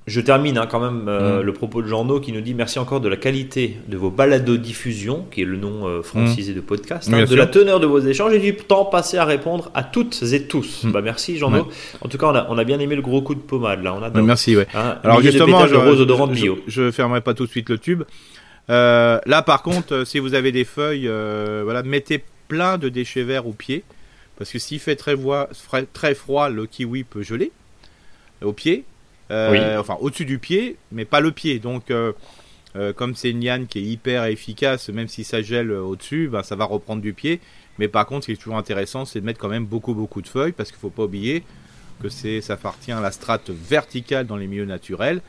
[0.07, 1.43] Je termine hein, quand même euh, Mm.
[1.47, 5.27] le propos de Jean-No qui nous dit merci encore de la qualité de vos balados-diffusion,
[5.33, 7.15] qui est le nom euh, francisé de podcast, Mm.
[7.15, 7.37] hein, de sûr.
[7.37, 10.85] la teneur de vos échanges et du temps passé à répondre à toutes et tous.
[10.85, 10.93] Mm.
[10.93, 11.59] Bah, merci Jean-No.
[11.65, 11.69] Ouais.
[12.03, 13.95] En tout cas, on a, on a bien aimé le gros coup de pommade là.
[13.95, 14.69] On a merci, ouais.
[14.75, 16.59] Hein, Alors justement, je, de rose odorante je- bio.
[16.69, 18.05] je fermerai pas tout de suite le tube.
[18.71, 21.09] Euh, là, par contre, si vous avez des feuilles,
[21.65, 23.83] voilà, mettez plein de déchets verts au pied,
[24.39, 25.17] Parce que s'il fait très,
[25.93, 27.51] très froid, le kiwi peut geler
[28.43, 28.85] au pied.
[29.31, 29.61] Euh, Oui.
[29.79, 31.59] Enfin, au-dessus du pied, mais pas le pied.
[31.59, 32.13] Donc, euh,
[32.77, 36.43] euh, comme c'est une liane qui est hyper efficace, même si ça gèle au-dessus, ben,
[36.43, 37.41] ça va reprendre du pied.
[37.79, 40.23] Mais par contre, ce qui est toujours intéressant, c'est de mettre quand même beaucoup, beaucoup
[40.23, 41.43] de feuilles, parce qu'il faut pas oublier
[42.03, 45.21] que c'est, ça appartient à la strate verticale dans les milieux naturels.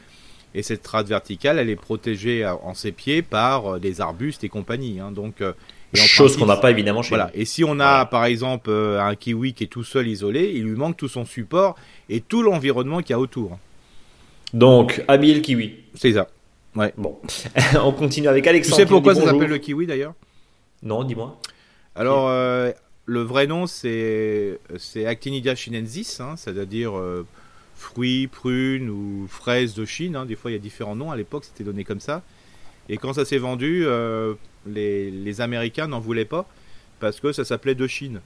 [0.54, 5.00] Et cette strate verticale, elle est protégée en ses pieds par des arbustes et compagnie.
[5.00, 5.12] hein.
[5.12, 7.32] Donc, et Chose qu'on n'a pas évidemment chez voilà.
[7.34, 10.76] Et si on a par exemple un kiwi qui est tout seul isolé, il lui
[10.76, 11.76] manque tout son support
[12.10, 13.58] et tout l'environnement qu'il y a autour.
[14.54, 15.76] Donc, habiller le kiwi.
[15.96, 16.28] C'est ça.
[16.98, 17.18] Bon,
[17.84, 18.76] on continue avec Tu Alexandre.
[18.78, 20.14] sais qui nous pourquoi ça s'appelle le kiwi d'ailleurs?
[20.84, 21.40] Non, dis-moi.
[21.96, 22.72] Alors, euh,
[23.06, 27.26] le vrai nom c'est c'est Actinidia chinensis, hein, c'est-à-dire euh,
[27.76, 30.16] fruits, prunes ou fraises de Chine.
[30.16, 30.26] hein.
[30.28, 31.12] Des fois, il y a différents noms.
[31.12, 32.22] À l'époque, c'était donné comme ça.
[32.90, 34.36] Et quand ça s'est vendu, euh,
[34.68, 36.48] les, les Américains n'en voulaient pas
[37.00, 38.22] parce que ça s'appelait de Chine.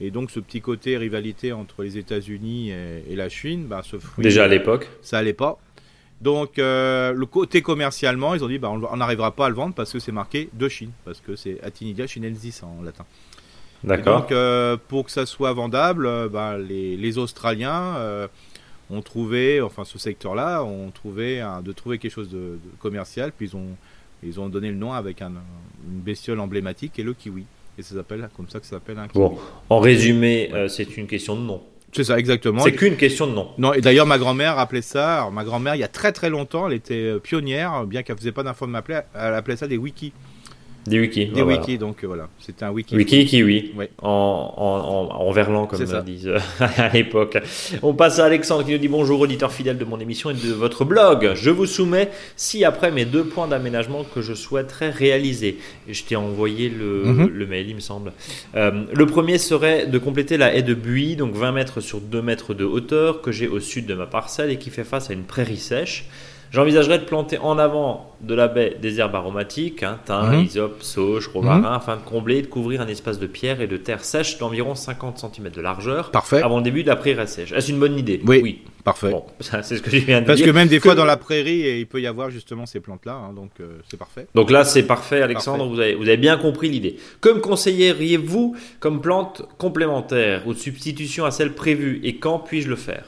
[0.00, 3.98] Et donc, ce petit côté rivalité entre les États-Unis et, et la Chine, bah, ce
[3.98, 4.88] fruit, Déjà à l'époque.
[5.02, 5.58] ça allait pas.
[6.20, 9.74] Donc, euh, le côté commercialement, ils ont dit bah, on n'arrivera pas à le vendre
[9.74, 13.04] parce que c'est marqué de Chine, parce que c'est Actinidia chinensis en latin.
[13.84, 14.20] Et D'accord.
[14.20, 17.96] Donc, euh, pour que ça soit vendable, euh, bah, les, les Australiens
[18.88, 23.48] ont trouvé, enfin ce secteur-là, ont trouvé de trouver quelque chose de, de commercial, puis
[23.48, 23.76] ils ont,
[24.22, 25.32] ils ont donné le nom avec un,
[25.86, 27.44] une bestiole emblématique qui est le kiwi.
[27.78, 29.22] Et ça s'appelle comme ça que ça s'appelle un kiwi.
[29.22, 31.62] Bon, en résumé, c'est une question de nom.
[31.96, 32.62] C'est ça, exactement.
[32.62, 33.48] C'est qu'une question de nom.
[33.56, 35.20] Non, et d'ailleurs, ma grand-mère appelait ça.
[35.20, 38.18] Alors, ma grand-mère, il y a très très longtemps, elle était euh, pionnière, bien qu'elle
[38.18, 40.12] faisait pas d'infos de m'appeler, elle appelait ça des wikis.
[40.86, 41.26] Des wikis.
[41.26, 41.58] Des Ah, voilà.
[41.60, 42.94] wikis, donc euh, voilà, c'était un wiki.
[42.96, 43.72] Wiki kiwi.
[43.76, 43.90] Ouais.
[44.02, 44.08] En,
[44.56, 46.00] en, en, en verlan, comme ça.
[46.00, 46.38] on disent euh,
[46.76, 47.38] à l'époque.
[47.82, 50.52] On passe à Alexandre qui nous dit bonjour, auditeur fidèle de mon émission et de
[50.52, 51.32] votre blog.
[51.34, 55.58] Je vous soumets ci après mes deux points d'aménagement que je souhaiterais réaliser.
[55.88, 57.30] Je t'ai envoyé le, Mhm.
[57.32, 58.12] le mail, il me semble.
[58.54, 62.22] Euh, le premier serait de compléter la haie de buis, donc 20 mètres sur 2
[62.22, 65.12] mètres de hauteur, que j'ai au sud de ma parcelle et qui fait face à
[65.12, 66.06] une prairie sèche.
[66.52, 70.40] J'envisagerais de planter en avant de la baie des herbes aromatiques, hein, thym, Mhm.
[70.44, 73.76] hysope, sauge, romarin, afin de combler et de couvrir un espace de pierre et de
[73.76, 76.42] terre sèche d'environ 50 cm de largeur Parfait.
[76.42, 77.52] avant le début de la prairie sèche.
[77.52, 78.20] Est-ce une bonne idée?
[78.26, 78.62] Oui.
[78.84, 79.10] Parfait.
[79.10, 80.46] Bon, c'est ce que je viens de Parce dire.
[80.46, 83.32] que même des fois dans la prairie, il peut y avoir justement ces plantes-là, hein,
[83.34, 84.28] donc euh, c'est parfait.
[84.36, 85.58] Donc là, c'est parfait, Alexandre.
[85.64, 85.74] Parfait.
[85.74, 86.96] Vous, avez, vous avez bien compris l'idée.
[87.20, 92.68] Que me conseilleriez-vous comme plante complémentaire ou de substitution à celle prévue et quand puis-je
[92.68, 93.06] le faire?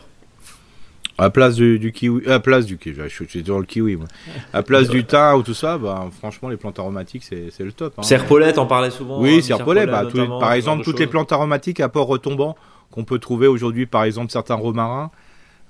[1.19, 3.65] À la place du, du kiwi, à la place du kiwi, je suis dans le
[3.65, 4.07] kiwi, moi.
[4.53, 7.73] À la place du thym ou tout ça, bah, franchement, les plantes aromatiques, c'est le
[7.73, 7.95] top.
[7.99, 8.03] hein.
[8.03, 9.21] Serpolette, on parlait souvent.
[9.21, 10.05] Oui, hein, serpolet, bah,
[10.39, 12.57] par exemple, toutes les plantes aromatiques à port retombant
[12.93, 15.11] qu'on peut trouver aujourd'hui, par exemple, certains romarins.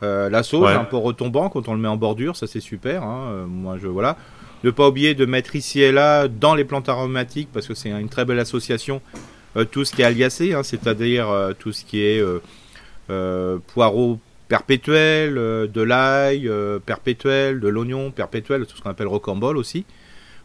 [0.05, 0.75] Euh, la sauge, Ouais.
[0.75, 3.03] un port retombant, quand on le met en bordure, ça c'est super.
[3.03, 3.25] hein.
[3.33, 4.17] Euh, moi, je voilà.
[4.65, 7.91] Ne pas oublier de mettre ici et là dans les plantes aromatiques, parce que c'est
[7.91, 9.01] une très belle association,
[9.57, 12.41] euh, tout ce qui est aliacé, hein, c'est-à-dire euh, tout ce qui est euh,
[13.11, 19.07] euh, poireau perpétuel, euh, de l'ail euh, perpétuel, de l'oignon perpétuel, tout ce qu'on appelle
[19.07, 19.85] rocambole aussi.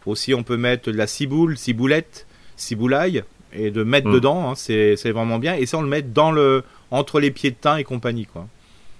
[0.06, 4.12] Aussi, on peut mettre de la ciboule, ciboulette, ciboulaille, et de mettre Mm.
[4.14, 5.54] dedans, hein, c'est c'est vraiment bien.
[5.54, 8.26] Et ça, on le met dans le, entre les pieds de thym et compagnie.
[8.26, 8.46] Quoi.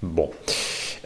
[0.02, 0.30] Bon.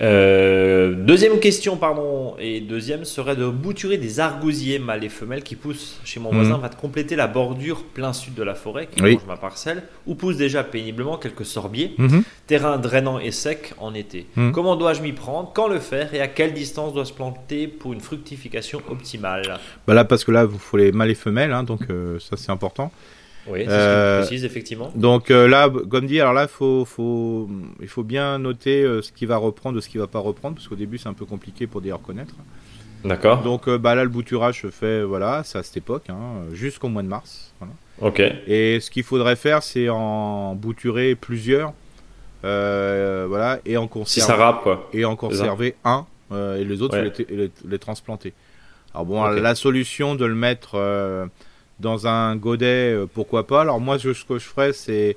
[0.01, 5.57] Euh, deuxième question, pardon, et deuxième serait de bouturer des argousiers mâles et femelles qui
[5.57, 6.37] poussent chez mon Mhm.
[6.39, 9.15] voisin, va te compléter la bordure plein sud de la forêt qui Oui.
[9.15, 12.23] longe ma parcelle, où poussent déjà péniblement quelques sorbiers, Mhm.
[12.47, 14.27] terrain drainant et sec en été.
[14.37, 14.53] Mhm.
[14.53, 15.51] Comment dois-je m'y prendre?
[15.55, 19.59] Quand le faire Et à quelle distance doit se planter pour une fructification optimale?
[19.87, 22.37] Bah là, parce que là, il faut les mâles et femelles, hein, donc euh, ça
[22.37, 22.93] c'est important.
[23.51, 24.93] Oui, c'est Euh, ce que tu précises, effectivement.
[24.95, 27.49] Donc euh, là, comme dit, alors là, faut, faut,
[27.81, 30.69] il faut bien noter euh, ce qui va reprendre ce qui va pas reprendre, parce
[30.69, 32.35] qu'au début, c'est un peu compliqué pour les reconnaître.
[33.05, 33.43] D'accord.
[33.43, 36.89] Donc euh, bah là, le bouturage se fait, voilà, c'est à cette époque, hein, jusqu'au
[36.89, 37.53] mois de mars.
[37.61, 37.73] Voilà.
[38.01, 38.21] Ok.
[38.47, 41.73] Et ce qu'il faudrait faire, c'est en bouturer plusieurs,
[42.45, 44.89] euh, voilà, et en Si conserver, ça rappe, quoi.
[44.93, 47.13] et en conserver un, euh, et les autres, Ouais.
[47.17, 48.33] faut les, les, les transplanter.
[48.95, 51.27] Alors bon, la solution de le mettre euh,
[51.81, 53.63] dans un godet, euh, pourquoi pas.
[53.63, 55.17] Alors moi, ce que je ferais, c'est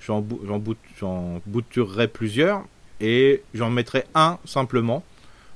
[0.00, 2.64] j'en bou- j'en bout- j'en bouturerais plusieurs
[3.00, 5.02] et j'en mettrais un simplement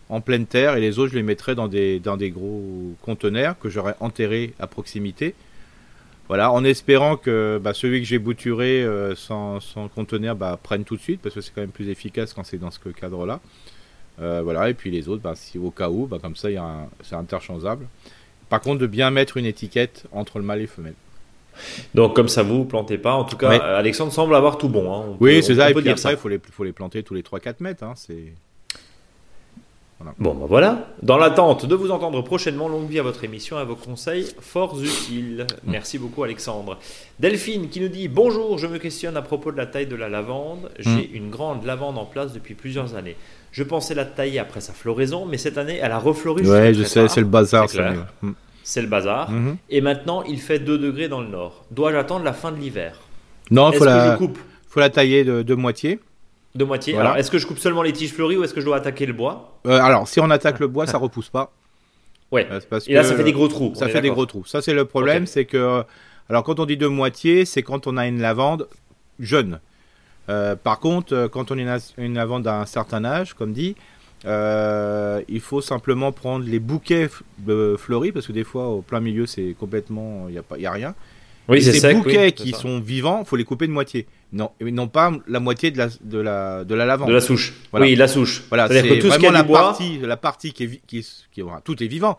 [0.08, 3.96] en pleine terre et les autres, je les mettrais dans des, gros conteneurs que j'aurais
[4.00, 5.34] enterrés à proximité.
[6.28, 9.60] Voilà, en espérant que bah, celui que j'ai bouturé euh, sans,
[9.94, 12.58] conteneur bah, prenne tout de suite, parce que c'est quand même plus efficace quand c'est
[12.58, 13.40] dans ce cadre-là.
[14.20, 16.48] Euh, voilà, et puis les autres, bah, si au cas où, comme ça,
[17.02, 17.86] c'est interchangeable.
[18.48, 20.94] Par contre, de bien mettre une étiquette entre le mâle et le femelle.
[21.94, 23.14] Donc, comme ça, vous plantez pas.
[23.14, 23.60] En tout cas, Ouais.
[23.60, 24.92] Alexandre semble avoir tout bon.
[24.94, 25.04] hein.
[25.08, 27.02] On Oui, c'est ça, on et puis dire après, il faut les, faut les planter
[27.02, 27.82] tous les 3-4 mètres.
[27.82, 28.32] Hein, c'est...
[29.98, 30.14] Voilà.
[30.18, 30.88] Bon, ben voilà.
[31.02, 34.26] Dans l'attente de vous entendre prochainement, longue vie à votre émission et à vos conseils
[34.40, 35.46] fort utiles.
[35.64, 36.78] Merci beaucoup, Alexandre.
[37.18, 40.10] Delphine qui nous dit Bonjour, je me questionne à propos de la taille de la
[40.10, 40.70] lavande.
[40.78, 43.16] J'ai une grande lavande en place depuis plusieurs années.
[43.52, 46.46] Je pensais la tailler après sa floraison, mais cette année, elle a refleuri.
[46.46, 47.70] Ouais, je sais, c'est le bazar.
[47.70, 47.80] C'est
[48.22, 48.32] Mm.
[48.68, 49.30] C'est le bazar.
[49.30, 49.56] Mhm.
[49.70, 51.64] Et maintenant, il fait 2 degrés dans le nord.
[51.70, 52.98] Dois-je attendre la fin de l'hiver?
[53.52, 54.38] Non, faut la, je coupe?
[54.68, 56.00] faut la tailler de, de moitié.
[56.56, 57.10] De moitié Voilà.
[57.10, 59.06] Alors, est-ce que je coupe seulement les tiges fleuries ou est-ce que je dois attaquer
[59.06, 59.58] le bois?
[59.66, 61.52] Euh, alors, si on attaque le bois, ça repousse pas.
[62.32, 62.46] Ouais.
[62.50, 63.72] Euh, parce Et là, que- ça fait des gros trous.
[63.74, 64.44] Ça fait des gros trous.
[64.46, 65.84] Ça, c'est le problème, c'est que.
[66.28, 68.66] Alors, quand on dit de moitié, c'est quand on a une lavande
[69.20, 69.60] jeune.
[70.28, 73.76] Euh, par contre, euh, quand on a une, lavande d'un certain âge, comme dit,
[74.24, 78.98] euh, il faut simplement prendre les bouquets de fleuris, parce que des fois, au plein
[79.00, 80.24] milieu, c'est complètement.
[80.28, 80.94] Il n'y a, pas- y a rien.
[81.48, 82.58] Oui, c'est ces bouquets oui, qui ça.
[82.58, 84.06] sont vivants, faut les couper de moitié.
[84.32, 87.08] Non, non pas la moitié de la, de la, de la lavande.
[87.08, 87.54] De la souche.
[87.70, 87.86] Voilà.
[87.86, 88.42] Oui, la souche.
[88.48, 89.60] Voilà, C'est-à-dire c'est que tout ce qui vraiment a la bois.
[89.60, 92.18] partie, la partie qui est, qui est- qui est- voilà, tout est vivant,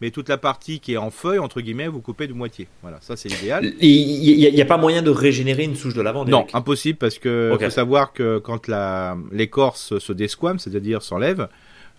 [0.00, 2.68] mais toute la partie qui est en feuille entre guillemets, vous coupez de moitié.
[2.82, 3.72] Voilà, ça c'est l'idéal.
[3.80, 7.18] Il n'y a, pas moyen de régénérer une souche de lavande Non, Eric impossible parce
[7.18, 7.64] que Ok.
[7.64, 11.48] faut savoir que quand la l'écorce se desquame, c'est-à-dire s'enlève,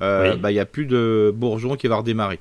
[0.01, 0.39] euh, Oui.
[0.39, 2.39] bah il y a plus de bourgeon qui va redémarrer.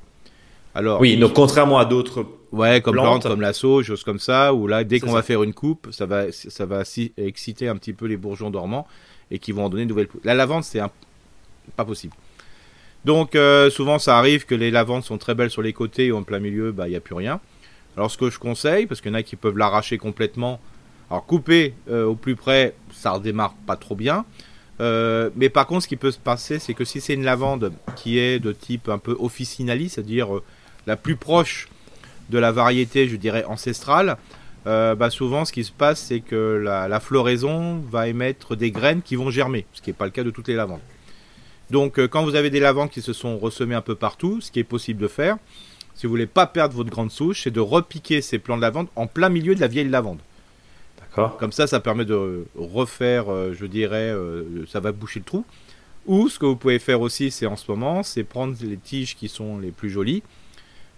[0.76, 2.24] Alors Oui, donc contrairement à d'autres.
[2.52, 3.22] Ouais, comme plantes.
[3.22, 6.30] plante, comme choses comme ça, où là dès qu'on va faire une coupe, ça va
[6.32, 6.82] ça va
[7.16, 8.86] exciter un petit peu les bourgeons dormants
[9.30, 10.08] et qui vont en donner de nouvelles.
[10.24, 10.90] La lavande c'est un-
[11.76, 12.14] pas possible.
[13.04, 16.12] Donc euh, souvent ça arrive que les lavandes sont très belles sur les côtés et
[16.12, 17.40] en plein milieu, bah il y a plus rien.
[17.96, 20.60] Alors ce que je conseille, parce qu'il y en a qui peuvent l'arracher complètement,
[21.10, 24.24] alors couper euh, au plus près, ça redémarre pas trop bien.
[24.80, 27.72] Euh, mais par contre, ce qui peut se passer, c'est que si c'est une lavande
[27.96, 30.28] qui est de type un peu officinali, c'est-à-dire
[30.86, 31.68] la plus proche
[32.30, 34.16] de la variété, je dirais ancestrale,
[34.66, 38.70] euh, bah souvent ce qui se passe, c'est que la, la floraison va émettre des
[38.70, 40.80] graines qui vont germer, ce qui n'est pas le cas de toutes les lavandes.
[41.70, 44.50] Donc, euh, quand vous avez des lavandes qui se sont ressemées un peu partout, ce
[44.50, 45.36] qui est possible de faire,
[45.94, 48.88] si vous voulez pas perdre votre grande souche, c'est de repiquer ces plants de lavande
[48.96, 50.18] en plein milieu de la vieille lavande.
[51.00, 51.36] D'accord.
[51.38, 54.14] Comme ça, ça permet de refaire, euh, je dirais,
[54.68, 55.44] ça va boucher le trou.
[56.06, 59.14] Ou ce que vous pouvez faire aussi, c'est en ce moment, c'est prendre les tiges
[59.14, 60.22] qui sont les plus jolies,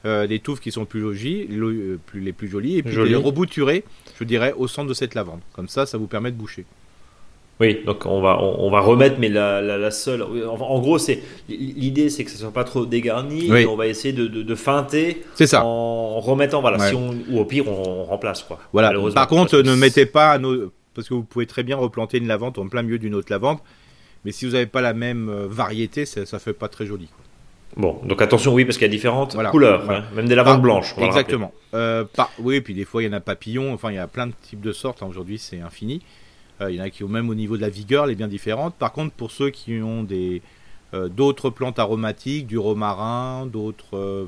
[0.06, 2.96] euh, les touffes qui sont plus le- euh, plus, les plus jolies, et puis de
[2.96, 3.10] Jolies.
[3.10, 3.84] les rebouturer,
[4.18, 5.40] je dirais, au centre de cette lavande.
[5.52, 6.64] Comme ça, ça vous permet de boucher.
[7.60, 10.22] Oui, donc on va, on, on va remettre, mais la, la, la seule.
[10.22, 13.52] En, en gros, c'est l'idée, c'est que ça soit pas trop dégarni.
[13.52, 13.60] Oui.
[13.60, 15.62] Et on va essayer de, de, de feinter C'est ça.
[15.62, 16.88] en remettant, voilà, Ouais.
[16.88, 18.58] si on, ou au pire, on, on remplace quoi.
[18.72, 18.94] Voilà.
[19.14, 22.58] Par contre, ne mettez pas, nos- parce que vous pouvez très bien replanter une lavande
[22.58, 23.58] en plein milieu d'une autre lavande.
[24.24, 27.06] Mais si vous n'avez pas la même euh, variété, ça, ça fait pas très joli.
[27.08, 27.24] quoi.
[27.76, 29.50] Bon, donc attention, oui, parce qu'il y a différentes Voilà.
[29.50, 30.00] couleurs, Voilà.
[30.00, 30.94] hein, même des lavandes blanches.
[30.98, 31.52] Exactement.
[31.74, 34.08] Euh, par- oui, puis des fois il y en a papillons, enfin il y a
[34.08, 35.02] plein de types de sortes.
[35.02, 35.06] hein.
[35.08, 36.02] Aujourd'hui c'est infini.
[36.60, 38.28] Euh, il y en a qui ont même au niveau de la vigueur les bien
[38.28, 38.74] différentes.
[38.74, 40.42] Par contre pour ceux qui ont des
[40.92, 44.26] euh, d'autres plantes aromatiques, du romarin, d'autres, euh,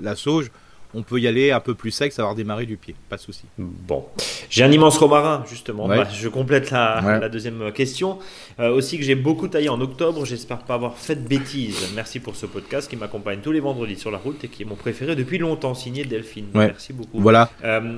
[0.00, 0.52] la sauge,
[0.94, 3.20] on peut y aller un peu plus sec, ça va redémarrer du pied, pas de
[3.20, 3.42] souci.
[3.58, 4.04] Bon,
[4.50, 5.86] j'ai un immense romarin justement.
[5.86, 5.96] Ouais.
[5.98, 7.20] Bah, je complète la, Ouais.
[7.20, 8.18] la deuxième question.
[8.60, 10.24] Euh, aussi que j'ai beaucoup taillé en octobre.
[10.24, 11.90] J'espère pas avoir fait de bêtises.
[11.94, 14.66] Merci pour ce podcast qui m'accompagne tous les vendredis sur la route et qui est
[14.66, 15.74] mon préféré depuis longtemps.
[15.74, 16.46] Signé Delphine.
[16.54, 16.66] Ouais.
[16.68, 17.20] Merci beaucoup.
[17.20, 17.50] Voilà.
[17.64, 17.96] Euh,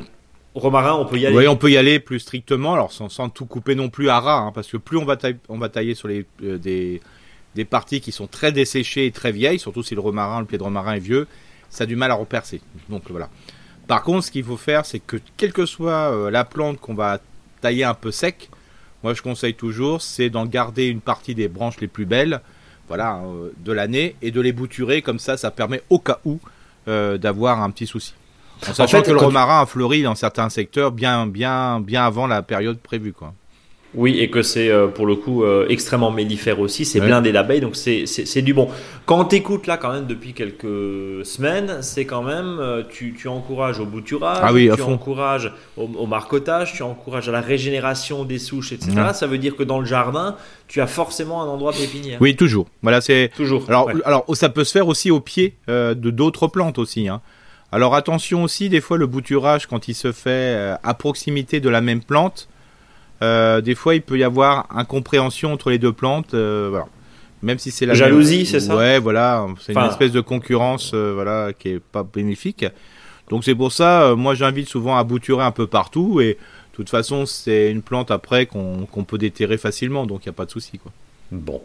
[0.54, 1.36] romarin, on peut y aller.
[1.36, 4.18] Oui, on peut y aller plus strictement, alors sans, sans tout couper non plus à
[4.20, 7.02] ras, hein, parce que plus on va, tailler, on va tailler sur les, euh, des,
[7.54, 10.56] des parties qui sont très desséchées et très vieilles, surtout si le romarin, le pied
[10.58, 11.26] de romarin est vieux,
[11.70, 12.60] ça a du mal à repercer.
[12.88, 13.28] Donc voilà.
[13.86, 16.94] Par contre, ce qu'il faut faire, c'est que quelle que soit euh, la plante qu'on
[16.94, 17.18] va
[17.60, 18.50] tailler un peu sec,
[19.02, 22.40] moi je conseille toujours, c'est d'en garder une partie des branches les plus belles,
[22.88, 26.40] voilà, euh, de l'année, et de les bouturer comme ça, ça permet au cas où
[26.88, 28.14] euh, d'avoir un petit souci.
[28.68, 32.04] En sachant fait, que le tu- romarin a fleuri dans certains secteurs bien, bien, bien
[32.04, 33.34] avant la période prévue, quoi.
[33.96, 36.84] Oui, et que c'est euh, pour le coup euh, extrêmement mellifère aussi.
[36.84, 37.06] C'est Ouais.
[37.06, 38.68] blindé d'abeilles, donc c'est- du bon.
[39.06, 42.58] Quand t'écoutes là, quand même, depuis quelques semaines, c'est quand même.
[42.60, 44.92] euh, tu, tu encourages au bouturage, Ah oui, tu fond.
[44.92, 48.92] encourages au, au marcotage, tu encourages à la régénération des souches, etc.
[48.96, 49.14] Ouais.
[49.14, 50.36] Ça veut dire que dans le jardin,
[50.68, 52.18] tu as forcément un endroit pépinière.
[52.20, 52.66] Oui, toujours.
[52.82, 53.30] Voilà, c'est.
[53.36, 53.64] Toujours.
[53.68, 53.94] Alors, Ouais.
[54.04, 57.08] alors, ça peut se faire aussi au pied de d'autres plantes aussi.
[57.08, 57.20] hein.
[57.72, 61.80] Alors attention aussi, des fois le bouturage quand il se fait à proximité de la
[61.80, 62.48] même plante,
[63.22, 66.34] euh, des fois il peut y avoir incompréhension entre les deux plantes.
[66.34, 66.86] euh, voilà.
[67.42, 70.92] Même si c'est la Jalousie, même- c'est ça Ouais, voilà, c'est une espèce de concurrence,
[70.94, 72.64] euh, voilà, qui est pas bénéfique.
[73.30, 76.38] Donc c'est pour ça, moi j'invite souvent à bouturer un peu partout et de
[76.76, 80.46] toute façon c'est une plante après qu'on peut déterrer facilement, donc il n'y a pas
[80.46, 80.92] de souci quoi.
[81.32, 81.60] Bon,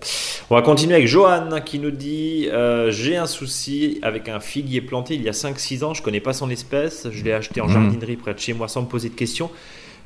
[0.49, 4.81] on va continuer avec Johan qui nous dit euh, J'ai un souci avec un figuier
[4.81, 7.67] planté il y a 5-6 ans, je connais pas son espèce, je l'ai acheté en
[7.67, 7.73] Mhm.
[7.73, 9.51] jardinerie près de chez moi sans me poser de questions.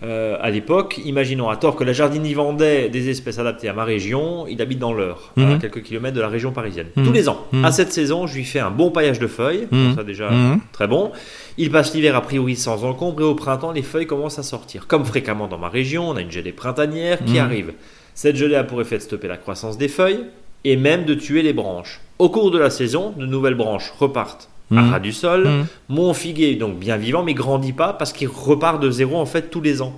[0.03, 3.83] Euh, à l'époque, imaginons à tort que la jardinier vendait des espèces adaptées à ma
[3.83, 5.59] région, il habite dans l'Eure, à Mhm.
[5.59, 6.87] quelques kilomètres de la région parisienne.
[6.95, 7.05] Mhm.
[7.05, 7.65] Tous les ans, Mhm.
[7.65, 10.29] à cette saison, je lui fais un bon paillage de feuilles, ça déjà
[10.73, 11.11] très bon.
[11.57, 14.87] Il passe l'hiver a priori sans encombre et au printemps, les feuilles commencent à sortir.
[14.87, 17.73] Comme fréquemment dans ma région, on a une gelée printanière qui arrive.
[18.13, 20.23] Cette gelée a pour effet de stopper la croissance des feuilles
[20.63, 22.01] et même de tuer les branches.
[22.17, 25.47] Au cours de la saison, de nouvelles branches repartent à ras du sol.
[25.47, 25.65] Mhm.
[25.89, 29.49] Mon figuier donc bien vivant, mais grandit pas parce qu'il repart de zéro en fait
[29.49, 29.93] tous les ans.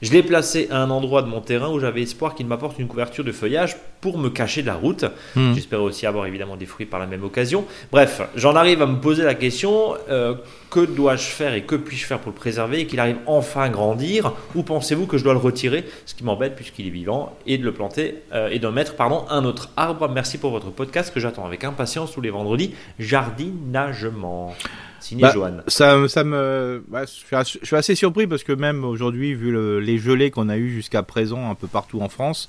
[0.00, 2.86] Je l'ai placé à un endroit de mon terrain où j'avais espoir qu'il m'apporte une
[2.86, 5.04] couverture de feuillage pour me cacher de la route.
[5.34, 5.54] Mhm.
[5.54, 7.64] J'espérais aussi avoir évidemment des fruits par la même occasion.
[7.90, 10.34] Bref, j'en arrive à me poser la question euh,
[10.70, 13.68] que dois-je faire et que puis-je faire pour le préserver et qu'il arrive enfin à
[13.68, 14.32] grandir?
[14.54, 17.64] Ou pensez-vous que je dois le retirer, ce qui m'embête puisqu'il est vivant, et de
[17.64, 21.20] le planter euh, et d'en mettre pardon un autre arbre Merci pour votre podcast que
[21.20, 22.74] j'attends avec impatience tous les vendredis.
[22.98, 24.54] Jardinagement.
[25.00, 25.34] Signé Bah.
[25.68, 30.30] Ça, ça me, je, suis assez, surpris parce que même aujourd'hui, vu le- les gelées
[30.30, 32.48] qu'on a eu jusqu'à présent un peu partout en France,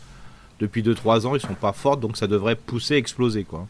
[0.59, 3.67] depuis 2-3 ans, ils sont pas fortes, donc ça devrait pousser, exploser quoi.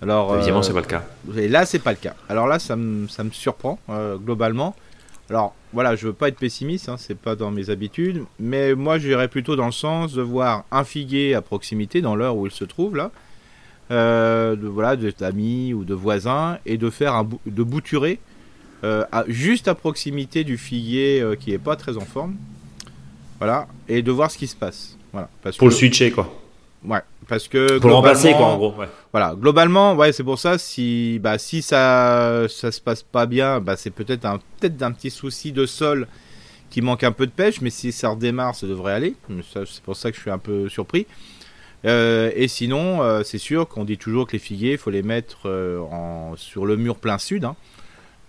[0.00, 1.04] Alors, Évidemment, euh, c'est pas le cas.
[1.36, 2.14] Et là, c'est pas le cas.
[2.28, 4.74] Alors là, ça me, ça me surprend euh, globalement.
[5.30, 8.98] Alors voilà, je veux pas être pessimiste, hein, c'est pas dans mes habitudes, mais moi
[8.98, 12.52] j'irais plutôt dans le sens de voir un figuier à proximité, dans l'heure où il
[12.52, 13.10] se trouve là,
[13.90, 18.18] euh, de voilà, de- d'amis ou de voisins, et de faire un bou- de bouturer
[18.84, 22.36] euh, à- juste à proximité du figuier euh, qui est pas très en forme,
[23.38, 24.96] voilà, et de voir ce qui se passe.
[25.12, 26.32] Voilà, parce Pour que, le switcher, quoi.
[26.84, 28.74] ouais, parce que Pour le remplacer, quoi, en gros.
[28.78, 28.88] ouais.
[29.12, 30.58] voilà, globalement, ouais, c'est pour ça.
[30.58, 34.92] Si, bah, si ça, ça se passe pas bien, bah, c'est peut-être un, peut-être d'un
[34.92, 36.06] petit souci de sol
[36.70, 39.14] qui manque un peu de pêche, mais si ça redémarre, ça devrait aller.
[39.50, 41.06] C'est pour ça que je suis un peu surpris.
[41.84, 45.02] Euh, et sinon, euh, c'est sûr qu'on dit toujours que les figuiers, il faut les
[45.02, 47.56] mettre euh, en, sur le mur plein sud, hein,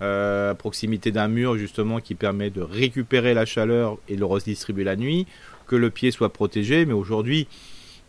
[0.02, 4.84] à proximité d'un mur justement qui permet de récupérer la chaleur et de le redistribuer
[4.84, 5.26] la nuit,
[5.68, 6.86] que le pied soit protégé.
[6.86, 7.48] Mais aujourd'hui,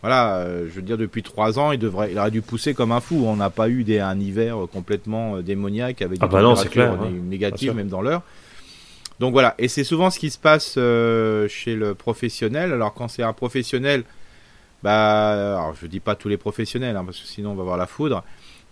[0.02, 3.00] voilà, je veux dire, depuis trois ans, il, devrait, il aurait dû pousser comme un
[3.00, 3.24] fou.
[3.26, 6.68] On n'a pas eu des, un hiver complètement démoniaque avec Ah des bah non, c'est
[6.68, 7.18] températures clair, ouais.
[7.18, 8.22] négatives, même dans l'heure.
[9.18, 12.72] Donc voilà, et c'est souvent ce qui se passe chez le professionnel.
[12.72, 14.04] Alors quand c'est un professionnel,
[14.82, 17.76] bah, alors je dis pas tous les professionnels, hein, parce que sinon on va avoir
[17.76, 18.24] la foudre.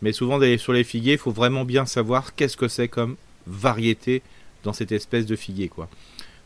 [0.02, 3.16] Mais souvent des- sur les figuiers, il faut vraiment bien savoir qu'est-ce que c'est comme
[3.46, 4.22] variété
[4.64, 5.88] dans cette espèce de figuier, quoi.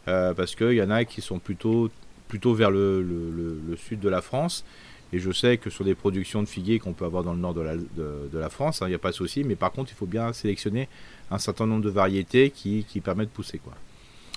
[0.09, 1.91] Euh, parce qu'il y en a qui sont plutôt
[2.29, 4.65] plutôt vers le, le- le- le sud de la France.
[5.13, 7.53] Et je sais que sur des productions de figuiers qu'on peut avoir dans le nord
[7.53, 9.45] de la, de, de la France, il n'y a pas de souci.
[9.45, 10.89] Mais par contre, il faut bien sélectionner
[11.31, 13.59] un certain nombre de variétés qui, qui permettent de pousser.
[13.59, 13.75] Quoi.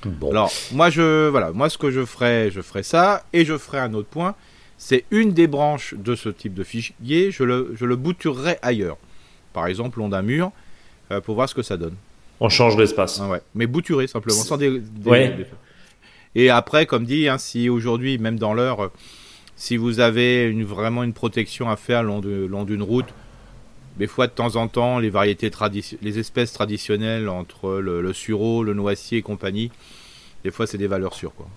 [0.05, 0.31] Bon.
[0.31, 3.23] Alors, moi, je, voilà, moi, ce que je ferais, je ferais ça.
[3.31, 4.35] Et je ferais un autre point.
[4.77, 8.97] C'est une des branches de ce type de figuier, je le, je le bouturerais ailleurs.
[9.53, 10.51] Par exemple, long d'un mur,
[11.11, 11.95] euh, pour voir ce que ça donne.
[12.41, 13.19] On change l'espace.
[13.23, 13.41] Ah ouais.
[13.55, 15.29] Mais bouturé simplement, sans des, des- Ouais.
[15.29, 15.45] des-
[16.35, 18.87] Et après, comme dit, hein, si aujourd'hui, même dans l'heure, euh,
[19.55, 23.05] si vous avez une, vraiment une protection à faire long de- long d'une route,
[23.97, 25.49] des fois de temps en temps, les variétés
[26.01, 29.71] les espèces traditionnelles entre le, le sureau, le noisier et compagnie,
[30.43, 31.47] des fois c'est des valeurs sûres quoi.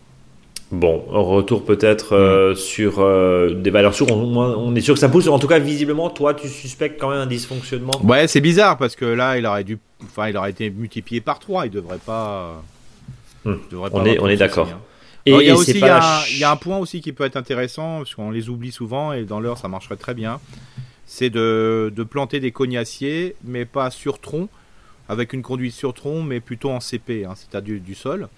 [0.70, 4.06] Bon, retour peut-être euh, sur euh, des valeurs sûres.
[4.12, 5.26] On, est sûr que ça pousse.
[5.28, 7.92] En tout cas, visiblement, toi, tu suspectes quand même un dysfonctionnement.
[8.04, 11.38] Ouais, c'est bizarre parce que là, il aurait dû, enfin, il aurait été multiplié par
[11.38, 12.62] 3 il devrait pas.
[13.46, 13.54] Hmm.
[13.64, 14.68] il devrait On avoir est- on est d'accord.
[14.70, 14.78] hein.
[15.24, 16.56] Et, il y a aussi il y pas a, un- ch- il y a un
[16.56, 19.68] point aussi qui peut être intéressant parce qu'on les oublie souvent et dans l'heure ça
[19.68, 20.38] marcherait très bien.
[21.06, 24.48] C'est de, de planter des cognaciers, mais pas sur tronc,
[25.08, 28.28] avec une conduite sur tronc, mais plutôt en CP, hein, c'est-à-dire du, du sol,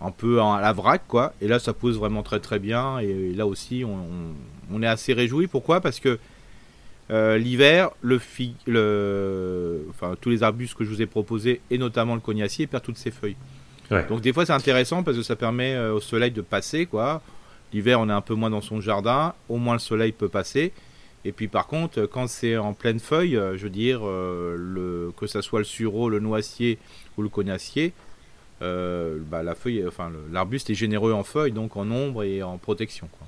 [0.00, 1.32] un peu à la vrac quoi.
[1.40, 4.34] Et là ça pousse vraiment très très bien et, là aussi on, on-
[4.72, 5.46] on est assez réjoui.
[5.48, 5.80] Pourquoi?
[5.80, 6.18] Parce que
[7.10, 11.78] euh, l'hiver, le, fi- le, enfin tous les arbustes que je vous ai proposés et
[11.78, 13.36] notamment le cognacier perd toutes ses feuilles.
[13.90, 14.06] Ouais.
[14.06, 17.20] Donc des fois c'est intéressant parce que ça permet euh, au soleil de passer quoi.
[17.72, 20.72] L'hiver on est un peu moins dans son jardin, au moins le soleil peut passer.
[21.24, 25.12] Et puis par contre quand c'est en pleine feuille, euh, je veux dire euh, le,
[25.16, 26.78] que ça soit le sureau, le noisier
[27.18, 27.92] ou le cognacier,
[28.62, 32.58] euh, bah, la feuille, enfin l'arbuste est généreux en feuilles donc en ombre et en
[32.58, 33.08] protection.
[33.18, 33.26] Quoi.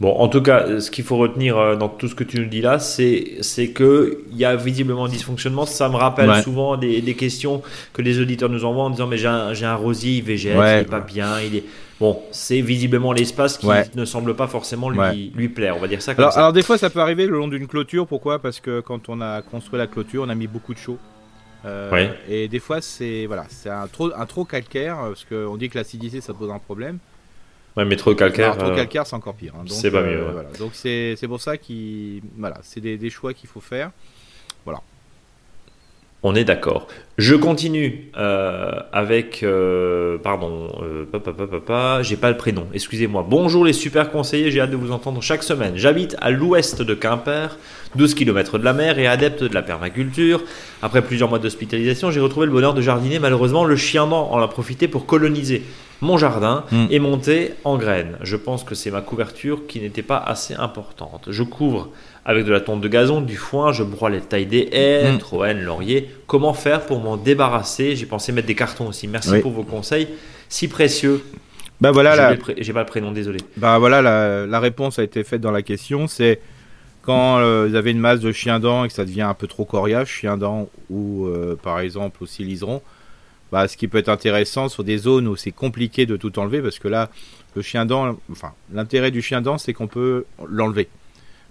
[0.00, 2.46] Bon, en tout cas, ce qu'il faut retenir euh, dans tout ce que tu nous
[2.48, 5.66] dis là, c'est c'est que il y a visiblement un dysfonctionnement.
[5.66, 6.42] Ça me rappelle Ouais.
[6.42, 7.60] souvent des, des questions
[7.92, 10.82] que les auditeurs nous envoient en disant mais j'ai un, un rosier, végète, Ouais, il
[10.82, 11.64] est pas bien, il est
[12.00, 12.18] bon.
[12.30, 15.76] C'est visiblement l'espace qui ne semble pas forcément lui plaire.
[15.76, 16.40] On va dire ça comme Alors, ça.
[16.40, 18.38] alors des fois ça peut arriver le long d'une clôture, pourquoi?
[18.38, 20.96] Parce que quand on a construit la clôture, on a mis beaucoup de chaud.
[21.64, 22.10] Euh, Ouais.
[22.28, 25.68] Et des fois c'est voilà, c'est un trop, un trop calcaire, euh, parce qu'on dit
[25.68, 26.98] que l'acidité ça pose un problème.
[27.76, 28.52] Ouais, mais trop calcaire.
[28.52, 29.52] Alors, trop euh, calcaire c'est encore pire.
[29.54, 29.64] hein.
[29.64, 30.32] Donc, c'est pas mieux, ouais.
[30.32, 30.48] voilà.
[30.58, 33.90] Donc c'est c'est pour ça qu'il voilà, c'est des, des choix qu'il faut faire.
[36.22, 36.86] On est d'accord.
[37.16, 39.42] Je continue euh, avec.
[39.42, 43.24] euh, pardon, euh, papa, papa, papa, j'ai pas le prénom, excusez-moi.
[43.26, 45.78] Bonjour les super conseillers, j'ai hâte de vous entendre chaque semaine.
[45.78, 47.56] J'habite à l'ouest de Quimper,
[47.96, 50.42] 12 km de la mer et adepte de la permaculture.
[50.82, 53.18] Après plusieurs mois d'hospitalisation, j'ai retrouvé le bonheur de jardiner.
[53.18, 55.62] Malheureusement, le chien en a profité pour coloniser
[56.00, 56.86] mon jardin Mm.
[56.90, 58.16] et monter en graines.
[58.22, 61.26] Je pense que c'est ma couverture qui n'était pas assez importante.
[61.30, 61.90] Je couvre
[62.24, 65.18] avec de la tonte de gazon, du foin, je broie les tailles des haies, Mm.
[65.18, 66.08] troènes, lauriers.
[66.26, 67.96] Comment faire pour m'en débarrasser?
[67.96, 69.08] J'ai pensé mettre des cartons aussi.
[69.08, 69.40] Merci Oui.
[69.40, 70.08] pour vos conseils
[70.48, 71.22] si précieux.
[71.80, 73.38] Bah voilà, la, J'ai pas le prénom, désolé.
[73.56, 76.06] bah voilà la, la réponse a été faite dans la question.
[76.06, 76.40] C'est
[77.02, 79.46] quand euh, vous avez une masse de chiens dents et que ça devient un peu
[79.46, 82.82] trop coriace, chien dents ou euh, par exemple aussi liseron.
[83.52, 86.62] Bah, ce qui peut être intéressant sur des zones où c'est compliqué de tout enlever
[86.62, 87.10] parce que là,
[87.56, 90.88] le chien dent, enfin, l'intérêt du chien dent, c'est qu'on peut l'enlever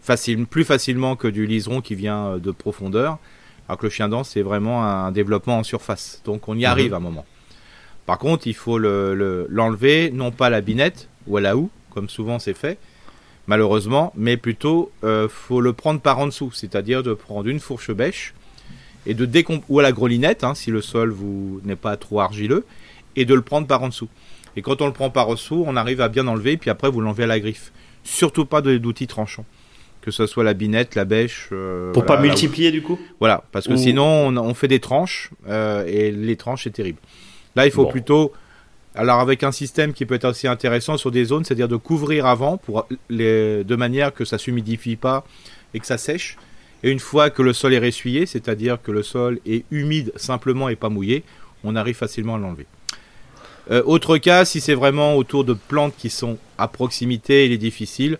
[0.01, 3.17] facile, plus facilement que du liseron qui vient euh, de profondeur.
[3.67, 6.21] Alors que le chien dent, c'est vraiment un développement en surface.
[6.25, 7.25] Donc on y arrive à un moment.
[8.05, 11.57] Par contre, il faut le- le- l'enlever, non pas à la binette ou à la
[11.57, 12.77] houe, comme souvent c'est fait,
[13.49, 17.91] malheureusement, mais plutôt euh, faut le prendre par en dessous, c'est-à-dire de prendre une fourche
[17.91, 18.33] bêche
[19.07, 22.19] et de décomp ou à la grelinette, hein, si le sol vous n'est pas trop
[22.21, 22.63] argileux,
[23.15, 24.07] et de le prendre par en dessous.
[24.55, 26.89] Et quand on le prend par en dessous, on arrive à bien enlever, puis après
[26.91, 27.71] vous l'enlevez à la griffe.
[28.03, 29.45] Surtout pas d'outils tranchants,
[30.01, 31.49] que ce soit la binette, la bêche.
[31.51, 32.99] euh, Pour voilà, pas multiplier du coup?
[33.19, 36.69] Voilà, parce que Ou- sinon on, on fait des tranches euh, et les tranches c'est
[36.81, 36.99] terrible.
[37.55, 37.91] Là, il faut Bon.
[37.91, 38.31] plutôt,
[38.95, 42.25] alors avec un système qui peut être aussi intéressant sur des zones, c'est-à-dire de couvrir
[42.25, 42.59] avant
[43.09, 45.25] de manière que ça s'humidifie pas
[45.73, 46.37] et que ça sèche.
[46.83, 50.69] Et une fois que le sol est ressuyé, c'est-à-dire que le sol est humide simplement
[50.69, 51.23] et pas mouillé,
[51.63, 52.65] on arrive facilement à l'enlever.
[53.69, 57.57] Euh, autre cas, si c'est vraiment autour de plantes qui sont à proximité il est
[57.57, 58.17] difficile,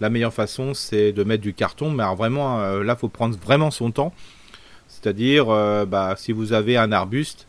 [0.00, 1.90] la meilleure façon c'est de mettre du carton.
[1.90, 4.12] Mais vraiment, euh, là, faut prendre vraiment son temps.
[4.88, 7.46] C'est-à-dire, euh, bah, si vous avez un arbuste,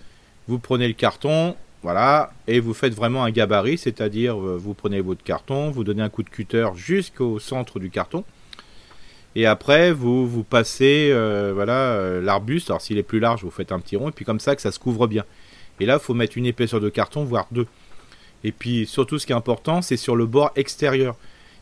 [0.48, 5.02] vous prenez le carton, voilà, et vous faites vraiment un gabarit, c'est-à-dire euh, vous prenez
[5.02, 8.24] votre carton, vous donnez un coup de cutter jusqu'au centre du carton,
[9.36, 12.70] et après vous vous passez, euh, voilà, euh, l'arbuste.
[12.70, 14.62] Alors s'il est plus large, vous faites un petit rond, et puis comme ça que
[14.62, 15.26] ça se couvre bien.
[15.80, 17.66] Et là, faut mettre une épaisseur de carton, voire deux.
[18.44, 21.16] Et puis surtout, ce qui est important, c'est sur le bord extérieur.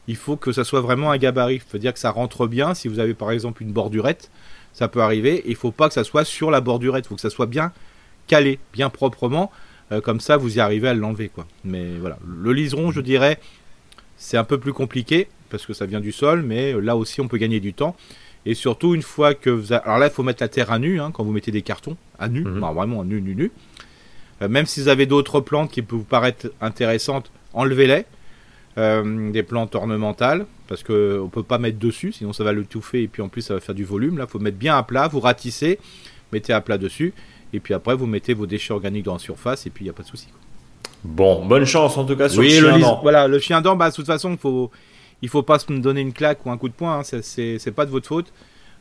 [0.09, 1.59] Il faut que ça soit vraiment un gabarit.
[1.59, 2.73] Ça veut dire que ça rentre bien.
[2.73, 4.29] Si vous avez par exemple une bordurette,
[4.73, 5.43] ça peut arriver.
[5.45, 7.05] Il faut pas que ça soit sur la bordurette.
[7.05, 7.71] Il faut que ça soit bien
[8.27, 9.51] calé, bien proprement.
[9.91, 11.47] Euh, comme ça, vous y arrivez à l'enlever, quoi.
[11.63, 13.39] Mais voilà, le liseron, je dirais,
[14.17, 17.21] c'est un peu plus compliqué parce que ça vient du sol, mais euh, là aussi,
[17.21, 17.95] on peut gagner du temps.
[18.45, 20.79] Et surtout, une fois que vous, a- alors là, il faut mettre la terre à
[20.79, 22.59] nu hein, quand vous mettez des cartons à nu, Mhm.
[22.59, 23.51] Bah, vraiment à nu, nu, nu.
[24.41, 28.05] Euh, même si vous avez d'autres plantes qui peuvent vous paraître intéressantes, enlevez-les.
[28.77, 32.63] Euh, des plantes ornementales, parce que on peut pas mettre dessus, sinon ça va le
[32.63, 34.17] touffer et puis en plus ça va faire du volume.
[34.17, 35.79] Là, faut mettre bien à plat, vous ratissez,
[36.31, 37.13] mettez à plat dessus,
[37.53, 39.91] et puis après vous mettez vos déchets organiques dans la surface et puis il n'y
[39.91, 40.27] a pas de souci.
[41.03, 42.99] Bon, bonne chance en tout cas sur Oui, le le, chien dent.
[43.01, 44.69] voilà, le chien dent, bah, de toute façon, faut,
[45.21, 47.85] il faut pas se donner une claque ou un coup de poing, hein, c'est- pas
[47.85, 48.27] de votre faute.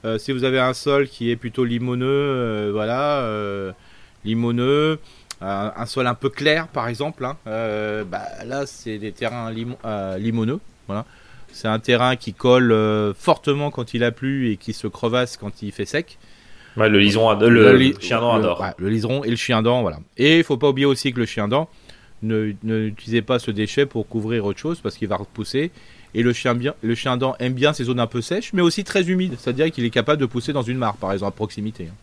[0.04, 3.72] Euh, si vous avez un sol qui est plutôt limoneux, euh, voilà, euh,
[4.24, 4.98] limoneux,
[5.40, 9.78] un, un sol un peu clair par exemple, hein, bah, là c'est des terrains limon-
[10.18, 11.04] limoneux, voilà.
[11.52, 12.74] C'est un terrain qui colle
[13.18, 16.18] fortement quand il a plu et qui se crevasse quand il fait sec.
[16.78, 18.60] Ouais, le lison, le, li- chien dent le- adore.
[18.60, 19.98] ouais, le liseron et le chien dent, voilà.
[20.16, 21.68] Et il faut pas oublier aussi que le chien dent,
[22.22, 25.70] ne ne- n'utilisez pas ce déchet pour couvrir autre chose parce qu'il va repousser.
[26.14, 28.62] Et le chien, bien, le chien dent aime bien ces zones un peu sèches, mais
[28.62, 29.34] aussi très humides.
[29.38, 31.88] C'est-à-dire qu'il est capable de pousser dans une mare, par exemple, à proximité.
[31.90, 31.94] hein.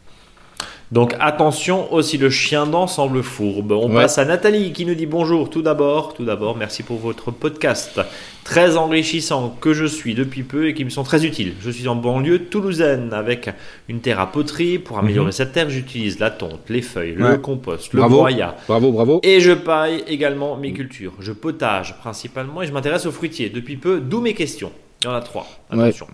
[0.91, 3.71] Donc attention aussi le chien dent semble fourbe.
[3.71, 4.03] On Ouais.
[4.03, 5.49] passe à Nathalie qui nous dit bonjour.
[5.49, 7.99] Tout d'abord, tout d'abord, merci pour votre podcast
[8.43, 11.53] très enrichissant que je suis depuis peu et qui me sont très utiles.
[11.59, 13.49] Je suis en banlieue toulousaine avec
[13.89, 14.77] une terre à poterie.
[14.77, 17.41] Pour améliorer cette terre, j'utilise la tonte, les feuilles, le Mhm.
[17.41, 18.55] Compost, le broyat.
[18.67, 19.19] Bravo, bravo.
[19.23, 21.13] Et je paille également mes cultures.
[21.19, 24.71] Je potage principalement et je m'intéresse aux fruitiers depuis peu, d'où mes questions.
[25.01, 25.47] Il y en a trois.
[25.71, 26.05] Attention.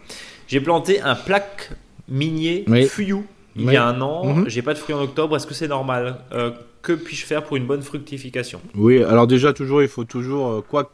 [0.47, 1.71] J'ai planté un plaque
[2.07, 2.85] minier Oui.
[2.85, 4.25] fuyou il y a un an.
[4.25, 4.49] Mhm.
[4.49, 5.35] J'ai pas de fruits en octobre.
[5.35, 9.53] Est-ce que c'est normal Euh, Que puis-je faire pour une bonne fructification Oui, alors déjà,
[9.53, 10.91] toujours, il faut toujours, euh, quoi,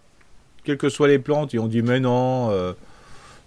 [0.63, 2.73] quelles que soient les plantes, et on dit, mais non, euh,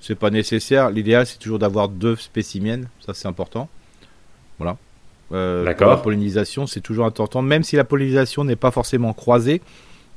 [0.01, 0.91] c'est pas nécessaire.
[0.91, 2.85] L'idéal, c'est toujours d'avoir deux spécimens.
[3.05, 3.69] Ça, c'est important.
[4.59, 4.77] Voilà.
[5.33, 5.91] Euh, D'accord.
[5.91, 7.43] La pollinisation, c'est toujours important.
[7.43, 9.61] Même si la pollinisation n'est pas forcément croisée,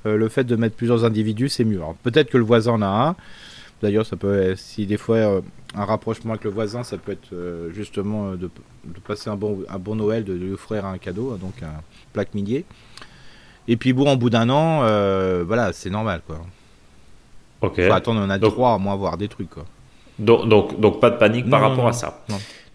[0.06, 1.78] euh, le fait de mettre plusieurs individus, c'est mieux.
[1.78, 3.16] Alors, peut-être que le voisin en a un.
[3.82, 5.42] D'ailleurs, ça peut, être- si des fois euh,
[5.76, 8.50] un rapprochement avec le voisin, ça peut être euh, justement euh, de,
[8.86, 11.82] de passer un bon, un bon Noël, de lui offrir un cadeau, hein, donc un
[12.14, 12.66] plaque minier.
[13.68, 16.40] Et puis bon, en bout d'un an, euh, voilà, c'est normal quoi.
[17.62, 17.76] Ok.
[17.76, 19.66] Faut attendre, on a Donc- droit à moins voir des trucs quoi.
[20.20, 22.24] Donc, donc, donc pas de panique par Non, rapport non, à ça.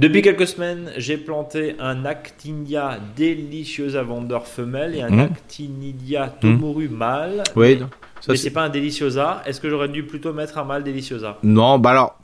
[0.00, 5.20] Depuis quelques semaines, j'ai planté un Actinia Deliciosa Vendeur femelle et un Mhm.
[5.20, 7.42] Actinidia Tomuru mâle.
[7.54, 7.86] Oui, mais, ça,
[8.28, 9.42] mais c'est- c'est pas un Deliciosa.
[9.46, 11.38] Est-ce que j'aurais dû plutôt mettre un mâle Deliciosa?
[11.44, 12.18] Non, bah alors,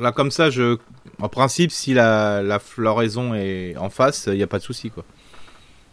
[0.00, 0.78] là comme ça, je,
[1.20, 4.90] en principe, si la, la floraison est en face, il n'y a pas de souci,
[4.90, 5.04] quoi.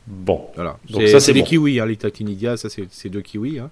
[0.08, 0.48] Bon.
[0.56, 0.78] Voilà.
[0.89, 1.46] Donc C'est- ça, c'est des bon.
[1.48, 3.60] kiwis, hein, les Tactinidia, ça c'est deux kiwis.
[3.60, 3.70] Hein.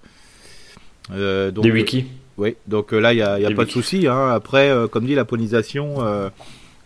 [1.11, 2.05] Euh, donc, Des wikis.
[2.38, 4.07] Oui, donc euh, là, il n'y a, y a pas de souci.
[4.07, 4.30] Hein.
[4.30, 6.30] Après, euh, comme dit, la pollinisation, euh,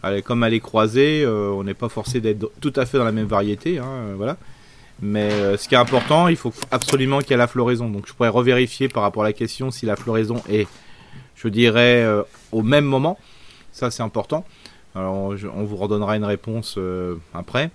[0.04, 3.04] elle comme elle est croisée, euh, on n'est pas forcé d'être tout à fait dans
[3.04, 3.78] la même variété.
[3.78, 4.38] Hein, euh, voilà.
[5.02, 7.90] Mais euh, ce qui est important, il faut absolument qu'il y ait la floraison.
[7.90, 10.68] Donc je pourrais revérifier par rapport à la question si la floraison est,
[11.36, 13.18] je dirais, euh, au même moment.
[13.72, 14.46] Ça, c'est important.
[14.96, 15.14] Alors,
[15.54, 17.70] on vous redonnera une réponse euh, après.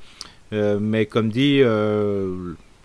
[0.52, 1.60] Euh, mais comme dit,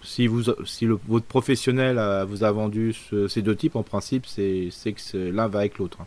[0.03, 4.25] si, vous, si le- votre professionnel vous a vendu ce- ces deux types, en principe,
[4.27, 5.99] c'est que l'un va avec l'autre.
[6.01, 6.05] hein.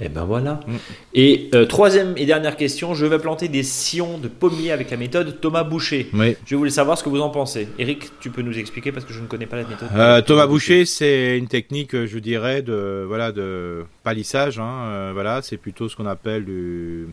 [0.00, 0.60] Et ben voilà.
[0.66, 0.72] Mm.
[1.14, 4.96] Et euh, troisième et dernière question, je vais planter des sillons de pommiers avec la
[4.96, 6.08] méthode Thomas Boucher.
[6.12, 6.36] Oui.
[6.44, 7.68] Je voulais savoir ce que vous en pensez.
[7.78, 9.88] Eric, tu peux nous expliquer parce que je ne connais pas la méthode.
[9.94, 14.58] Euh, Thomas Boucher, c'est une technique, je dirais, de voilà de palissage.
[14.58, 17.06] hein, euh, voilà, c'est plutôt ce qu'on appelle du,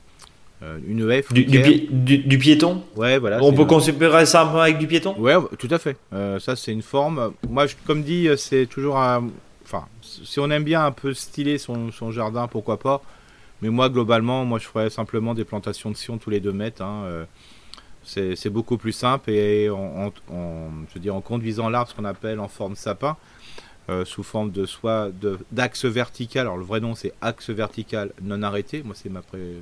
[0.88, 1.64] une haie Du, du, fruitière.
[1.64, 3.44] pi- du- du piéton Ouais, voilà.
[3.44, 5.16] On peut considérer ça un peu avec du piéton?
[5.20, 5.98] Ouais, tout à fait.
[6.14, 7.32] Euh, ça, c'est une forme.
[7.50, 9.30] Moi, je- comme dit, c'est toujours un.
[10.24, 13.01] Si on aime bien un peu styler son, jardin, pourquoi pas.
[13.62, 16.82] Mais moi, globalement, je ferais simplement des plantations de sion tous les deux mètres.
[16.82, 17.26] hein, euh,
[18.03, 22.39] C'est beaucoup plus simple et en, je veux dire, en conduisant l'arbre, ce qu'on appelle
[22.39, 23.16] en forme sapin,
[23.89, 25.12] euh, sous forme de soit
[25.51, 26.41] d'axe vertical.
[26.47, 28.84] Alors, le vrai nom, c'est axe vertical non arrêté.
[28.84, 29.12] Moi, c'est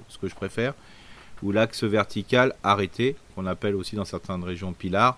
[0.08, 0.74] ce que je préfère.
[1.44, 5.18] Ou l'axe vertical arrêté, qu'on appelle aussi dans certaines régions pilar.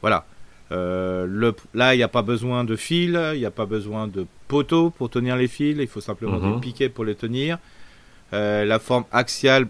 [0.00, 0.24] Voilà.
[0.72, 4.06] Euh, le, là, il n'y a pas besoin de fil, il n'y a pas besoin
[4.06, 6.54] de poteau pour tenir les fils, il faut simplement Mhm.
[6.54, 7.58] des piquets pour les tenir.
[8.32, 9.66] Euh, la forme axiale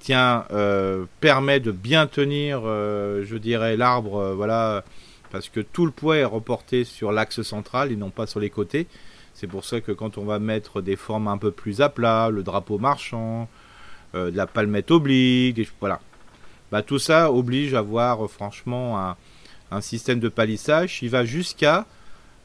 [0.00, 4.84] tient, euh, permet de bien tenir, je dirais, l'arbre, voilà,
[5.32, 8.50] parce que tout le poids est reporté sur l'axe central et non pas sur les
[8.50, 8.86] côtés.
[9.32, 12.28] C'est pour ça que quand on va mettre des formes un peu plus à plat,
[12.30, 13.48] le drapeau marchand,
[14.12, 15.98] de la palmette oblique, des- voilà.
[16.70, 19.16] Bah, tout ça oblige à avoir franchement un,
[19.70, 21.86] un système de palissage qui va jusqu'à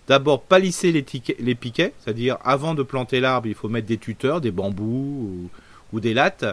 [0.07, 3.97] d'abord palisser les, tiquets- les piquets, c'est-à-dire avant de planter l'arbre, il faut mettre des
[3.97, 5.49] tuteurs, des bambous ou,
[5.93, 6.45] ou des lattes,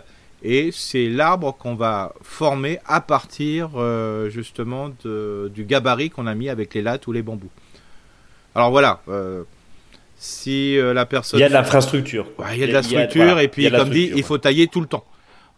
[0.43, 6.35] et c'est l'arbre qu'on va former à partir euh, justement de- du gabarit qu'on a
[6.35, 7.49] mis avec les lattes ou les bambous.
[8.55, 9.45] Alors voilà, euh,
[10.19, 12.27] si euh, la personne Il y a de l'infrastructure.
[12.39, 14.39] Ouais, il y a de la structure voilà, et il puis comme dit, il faut
[14.39, 15.05] tailler tout le temps.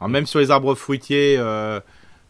[0.00, 1.80] Alors, même sur les arbres fruitiers, euh,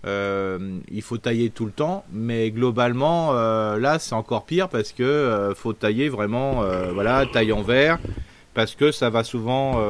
[0.07, 4.93] euh, il faut tailler tout le temps, mais globalement, euh, là, c'est encore pire parce
[4.93, 7.99] que euh, faut tailler vraiment, voilà, taille en verre,
[8.55, 9.81] parce que ça va souvent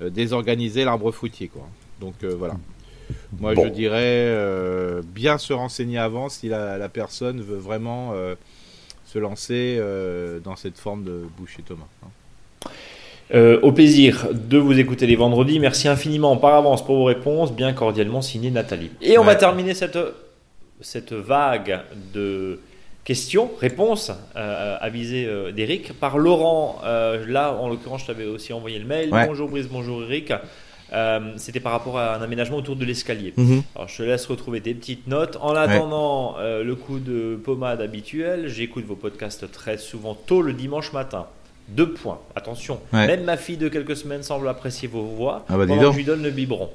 [0.00, 1.66] désorganiser l'arbre fruitier, quoi.
[2.00, 2.54] Donc voilà.
[3.38, 3.64] Moi, Bon.
[3.64, 8.12] je dirais bien se renseigner avant si la, la personne veut vraiment
[9.04, 9.80] se lancer
[10.44, 11.84] dans cette forme de boucher Thomas.
[12.04, 12.08] hein.
[13.34, 15.58] Euh, au plaisir de vous écouter les vendredis.
[15.58, 17.52] Merci infiniment par avance pour vos réponses.
[17.52, 18.90] Bien cordialement signé Nathalie.
[19.02, 19.98] Et on va terminer cette,
[20.80, 21.80] cette vague
[22.12, 22.60] de
[23.02, 26.80] questions, réponses euh, avisées euh, d'Eric par Laurent.
[26.84, 29.12] Euh, là, en l'occurrence, je t'avais aussi envoyé le mail.
[29.12, 29.26] Ouais.
[29.26, 30.32] Bonjour Brice, bonjour Eric.
[30.92, 33.34] Euh, C'était par rapport à un aménagement autour de l'escalier.
[33.74, 35.38] Alors je te laisse retrouver tes petites notes.
[35.40, 40.52] En attendant euh, le coup de pommade habituel, j'écoute vos podcasts très souvent tôt le
[40.52, 41.26] dimanche matin.
[41.68, 42.78] Deux points, attention.
[42.92, 43.06] Ouais.
[43.06, 45.96] Même ma fille de quelques semaines semble apprécier vos voix Ah bah, pendant que je
[45.96, 46.70] lui donne le biberon.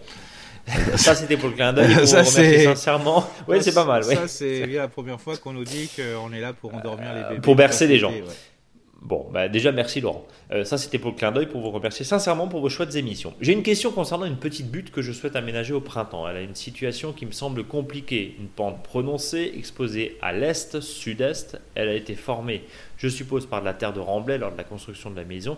[0.97, 1.93] Ça c'était pour le clin d'œil.
[1.95, 3.27] Pour Ça, c'est- sincèrement.
[3.47, 4.03] Oui, c'est pas mal.
[4.03, 4.15] ouais.
[4.15, 7.41] Ça, c'est la première fois qu'on nous dit qu'on est là pour endormir les bébés.
[7.41, 8.11] pour bercer les gens.
[8.11, 8.23] Ouais.
[9.01, 10.27] Bon, bah déjà merci Laurent.
[10.51, 13.33] Euh, ça c'était pour le clin d'œil pour vous remercier sincèrement pour vos chouettes émissions.
[13.39, 16.27] J'ai une question concernant une petite butte que je souhaite aménager au printemps.
[16.27, 18.35] Elle a une situation qui me semble compliquée.
[18.39, 21.59] Une pente prononcée, exposée à l'est, sud-est.
[21.75, 22.63] Elle a été formée,
[22.97, 25.57] je suppose, par de la terre de remblai lors de la construction de la maison.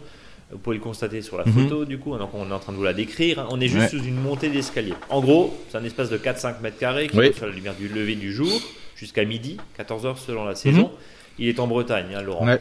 [0.51, 1.53] Vous pouvez le constater sur la Mhm.
[1.53, 3.47] photo, du coup, donc on est en train de vous la décrire.
[3.49, 3.99] On est juste Ouais.
[3.99, 4.93] sous une montée d'escalier.
[5.09, 7.29] En gros, c'est un espace de 4-5 mètres carrés qui Oui.
[7.29, 8.51] reçoit la lumière du lever du jour
[8.95, 10.91] jusqu'à midi, 14 heures selon la saison.
[11.39, 12.45] Il est en Bretagne, hein, Laurent.
[12.45, 12.59] Ouais.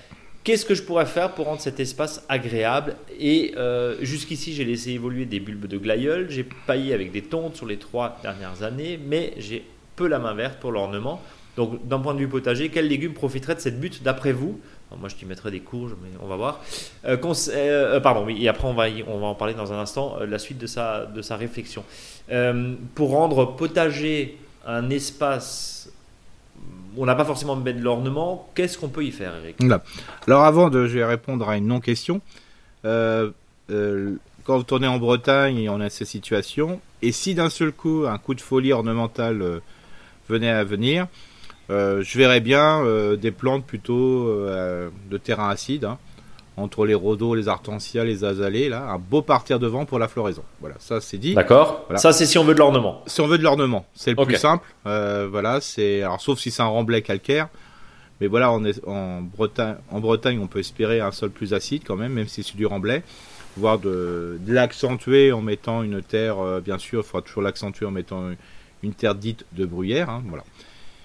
[0.50, 4.90] Qu'est-ce que je pourrais faire pour rendre cet espace agréable Et euh, jusqu'ici, j'ai laissé
[4.90, 8.98] évoluer des bulbes de glaïeul, j'ai paillé avec des tontes sur les trois dernières années,
[8.98, 11.22] mais j'ai peu la main verte pour l'ornement.
[11.56, 14.58] Donc, d'un point de vue potager, quels légumes profiteraient de cette butte d'après vous?
[14.98, 16.64] Moi, je t'y mettrais des courges, mais on va voir.
[17.04, 17.16] Euh,
[17.50, 20.40] euh, pardon, oui, et après, on va, on va en parler dans un instant, la
[20.40, 21.84] suite de sa, de sa réflexion.
[22.96, 24.36] Pour rendre potager
[24.66, 25.79] un espace
[26.96, 29.56] on n'a pas forcément de de l'ornement, qu'est-ce qu'on peut y faire, Eric?
[30.26, 32.20] Alors avant de répondre à une non-question,
[32.84, 33.30] euh,
[33.70, 37.72] euh, quand on est en Bretagne et on a ces situations, et si d'un seul
[37.72, 39.60] coup un coup de folie ornementale euh,
[40.28, 41.06] venait à venir,
[41.68, 42.82] je verrais bien
[43.14, 45.98] des plantes plutôt de terrain acide, hein,
[46.62, 50.08] entre les rhodos, les artensias, les azalées, là, un beau parterre de vent pour la
[50.08, 50.42] floraison.
[50.60, 51.34] Voilà, ça c'est dit.
[51.34, 51.86] D'accord.
[51.96, 53.02] Ça c'est si on veut de l'ornement.
[53.06, 54.66] Si on veut de l'ornement, c'est le plus simple.
[54.84, 57.48] voilà, c'est alors sauf si c'est un remblai calcaire.
[58.20, 61.84] Mais voilà, on est en Bretagne, en Bretagne, on peut espérer un sol plus acide
[61.86, 63.02] quand même, même si c'est du remblai
[63.56, 67.90] voire de, l'accentuer en mettant une terre, euh, bien sûr, il faudra toujours l'accentuer en
[67.90, 68.30] mettant
[68.82, 70.10] une terre dite de bruyère.
[70.10, 70.44] Hein, voilà.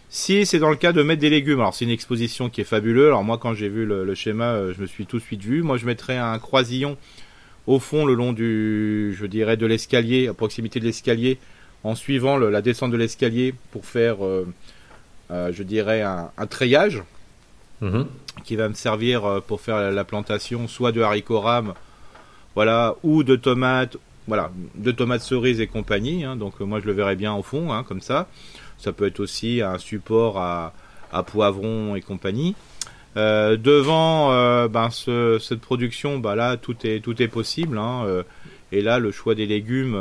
[0.10, 2.66] Si c'est dans le cas de mettre des légumes, alors c'est une exposition qui est
[2.66, 3.08] fabuleuse.
[3.08, 5.62] Alors moi, quand j'ai vu le, schéma, euh, je me suis tout de suite vu.
[5.62, 6.98] Moi, je mettrais un croisillon
[7.68, 11.40] au fond, le long du, je dirais, de l'escalier, à proximité de l'escalier,
[11.84, 14.46] en suivant la descente de l'escalier pour faire, euh,
[15.30, 17.04] je dirais, un, treillage.
[17.82, 18.06] Mm-hmm.
[18.46, 21.74] qui va me servir pour faire la plantation soit de haricots rames
[22.56, 23.98] voilà, ou de tomates,
[24.28, 26.24] voilà, de tomates cerises et compagnie.
[26.24, 28.28] Hein, donc moi je le verrais bien au fond, hein, comme ça.
[28.78, 30.74] Ça peut être aussi un support à,
[31.12, 32.56] à poivrons et compagnie.
[33.18, 37.78] Euh, devant euh, ben, cette production, bah là tout est possible.
[37.78, 38.24] Hein, euh,
[38.72, 39.96] et là le choix des légumes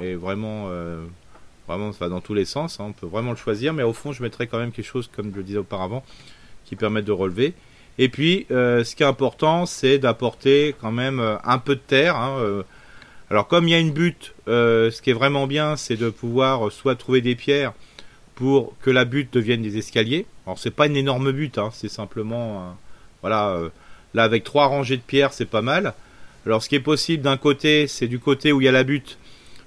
[0.00, 0.68] est vraiment
[1.68, 2.78] vraiment va dans tous les sens.
[2.80, 5.30] on peut vraiment le choisir, mais au fond je mettrais quand même quelque chose comme
[5.30, 6.04] je le disais auparavant
[6.64, 7.54] qui permet de relever.
[7.98, 12.16] Et puis, ce qui est important, c'est d'apporter quand même un peu de terre.
[12.16, 12.64] Hein.
[13.34, 16.70] Alors, comme il y a une butte, ce qui est vraiment bien, c'est de pouvoir
[16.70, 17.72] soit trouver des pierres
[18.36, 20.26] pour que la butte devienne des escaliers.
[20.46, 22.76] Alors, c'est pas une énorme butte, hein, c'est simplement,
[23.22, 23.58] voilà,
[24.14, 25.94] là avec trois rangées de pierres, c'est pas mal.
[26.46, 28.84] Alors, ce qui est possible d'un côté, c'est du côté où il y a la
[28.84, 29.18] butte,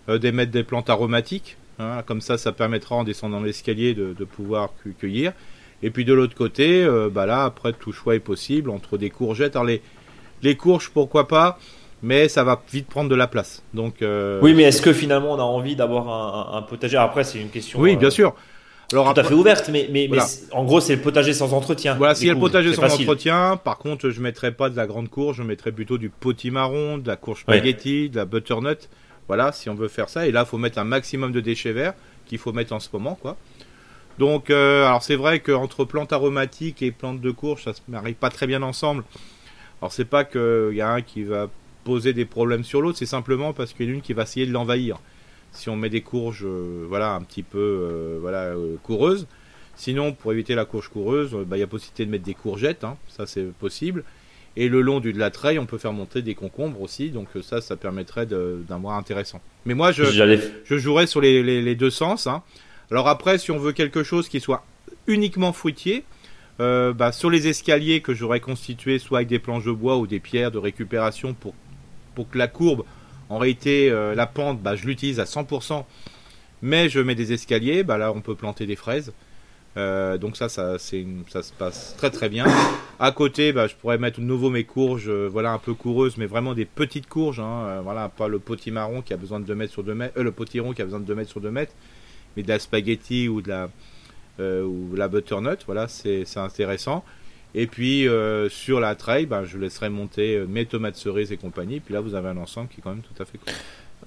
[0.08, 1.58] d'émettre des plantes aromatiques.
[1.78, 2.04] Hein.
[2.06, 5.34] comme ça, ça permettra en descendant l'escalier de, pouvoir cueillir.
[5.84, 9.10] Et puis de l'autre côté, euh, bah là, après, tout choix est possible entre des
[9.10, 9.58] courgettes.
[9.58, 9.82] Alors les,
[10.42, 11.60] les courges, pourquoi pas,
[12.04, 13.64] mais ça va vite prendre de la place.
[13.74, 16.98] Donc, euh, Oui, mais est-ce que finalement on a envie d'avoir un, potager?
[16.98, 17.80] Après, c'est une question.
[17.80, 18.36] Oui, bien euh, sûr.
[18.94, 20.10] Alors, tout à fait ouverte, mais, mais,
[20.54, 21.96] en gros, c'est le potager sans entretien.
[21.96, 24.88] Voilà, s'il y a le potager sans entretien, par contre, je mettrais pas de la
[24.88, 28.90] grande courge, je mettrais plutôt du potimarron, de la courge spaghetti, de la butternut.
[29.28, 30.26] Voilà, si on veut faire ça.
[30.26, 31.96] Et là, il faut mettre un maximum de déchets verts
[32.28, 33.36] qu'il faut mettre en ce moment, quoi.
[34.18, 38.14] Donc, euh, alors c'est vrai qu'entre plantes aromatiques et plantes de courge, ça se marie
[38.14, 39.04] pas très bien ensemble.
[39.82, 41.50] Alors c'est pas qu'il y a un qui va
[41.88, 44.46] poser des problèmes sur l'autre, c'est simplement parce qu'il y a une qui va essayer
[44.46, 45.00] de l'envahir.
[45.54, 49.26] Si on met des courges, euh, voilà, un petit peu, euh, voilà, coureuses.
[49.78, 52.84] Sinon, pour éviter la courge coureuse, bah, il y a possibilité de mettre des courgettes,
[52.84, 54.04] hein, ça c'est possible.
[54.58, 57.28] Et le long du de la treille, on peut faire monter des concombres aussi, donc
[57.42, 59.40] ça, ça permettrait d'un mois intéressant.
[59.66, 62.28] Mais moi, je, je jouerais sur les, les deux sens.
[62.28, 62.42] Hein.
[62.92, 64.66] Alors après, si on veut quelque chose qui soit
[65.06, 66.04] uniquement fruitier,
[66.60, 70.08] euh, bah, sur les escaliers que j'aurais constitués soit avec des planches de bois ou
[70.08, 71.54] des pierres de récupération pour,
[72.18, 72.84] pour que la courbe,
[73.30, 75.86] en réalité, euh, la pente, bah, je l'utilise à 100%,
[76.64, 79.14] mais je mets des escaliers, bah, là on peut planter des fraises.
[79.78, 82.48] Euh, donc ça, ça, ça se passe très très bien.
[83.00, 86.26] À côté, bah, je pourrais mettre de nouveau mes courges, voilà, un peu coureuses, mais
[86.26, 87.40] vraiment des petites courges.
[87.40, 90.74] Hein, voilà, pas le potimarron qui a besoin de 2 mètres sur 2 mètres, potiron
[90.74, 91.74] qui a besoin de 2 mètres sur 2 mètres
[92.36, 93.70] mais de la spaghetti ou de la,
[94.40, 97.04] euh, ou la butternut, voilà, c'est intéressant.
[97.56, 101.38] Et puis euh, sur la trail, ben, je laisserai monter euh, mes tomates cerises et
[101.38, 101.80] compagnie.
[101.80, 103.54] Puis là, vous avez un ensemble qui est quand même tout à fait cool.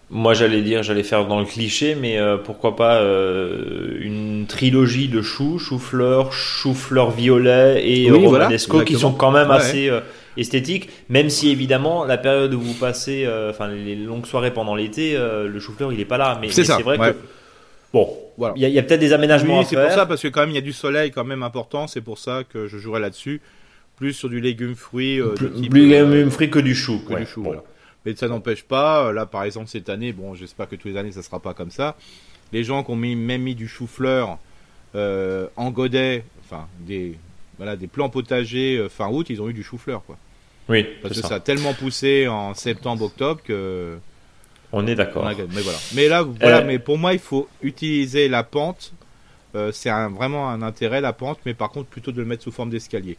[0.09, 5.59] Moi, j'allais dire, j'allais faire dans le cliché, mais pourquoi pas une trilogie de choux,
[5.59, 9.91] chou-fleur, chou-fleur violet et romanesco qui sont quand même assez
[10.37, 10.89] esthétiques.
[11.09, 15.61] Même si évidemment, la période où vous passez, enfin les longues soirées pendant l'été, le
[15.61, 16.39] chou-fleur il est pas là.
[16.41, 17.15] Mais c'est vrai que
[17.93, 18.55] Bon, voilà.
[18.57, 20.55] Il y a, peut-être des aménagements oui, c'est pour ça, parce que quand même, il
[20.55, 21.87] y a du soleil quand même important.
[21.87, 23.41] C'est pour ça que je jouerai là-dessus.
[23.97, 25.21] Plus sur du légume fruit.
[25.21, 27.01] Euh, plus, légume fruit que du chou.
[27.07, 27.63] Que du chou voilà.
[28.07, 29.07] Mais ça n'empêche pas.
[29.07, 31.53] Euh, là, par exemple, cette année, bon, j'espère que tous les années, ça sera pas
[31.53, 31.97] comme ça.
[32.53, 34.39] Les gens qui ont mis, même mis du chou-fleur
[34.95, 37.19] euh, en godet, enfin, des,
[37.59, 40.17] voilà, des plants potagers euh, fin août, ils ont eu du chou-fleur, quoi.
[40.69, 40.87] Oui.
[41.03, 41.29] Parce que ça.
[41.29, 43.99] ça a tellement poussé en septembre, octobre que
[44.73, 45.25] on est d'accord.
[45.25, 45.79] Mais voilà.
[45.95, 46.59] Mais là, voilà.
[46.59, 48.93] Euh, mais pour moi, il faut utiliser la pente.
[49.57, 52.53] Euh, c'est vraiment un intérêt la pente, mais par contre plutôt de le mettre sous
[52.53, 53.19] forme d'escalier.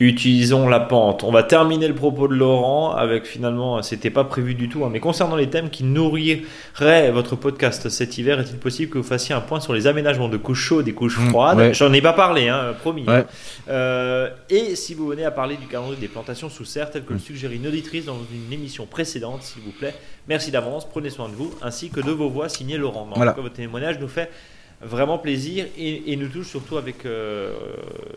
[0.00, 1.24] Utilisons la pente.
[1.24, 4.90] On va terminer le propos de Laurent avec finalement, c'était pas prévu du tout, hein,
[4.92, 9.34] mais concernant les thèmes qui nourriraient votre podcast cet hiver, est-il possible que vous fassiez
[9.34, 12.12] un point sur les aménagements de couches chaudes et couches mmh, froides J'en ai pas
[12.12, 13.04] parlé, hein, promis.
[13.08, 13.24] Hein.
[13.68, 17.10] Euh, et si vous venez à parler du calendrier des plantations sous serre, tel que
[17.10, 17.22] le mmh.
[17.22, 19.94] suggérait une auditrice dans une émission précédente, s'il vous plaît,
[20.28, 23.08] merci d'avance, prenez soin de vous, ainsi que de vos voix signées Laurent.
[23.12, 24.30] En votre témoignage nous fait
[24.80, 27.54] vraiment plaisir et, nous touche surtout avec euh,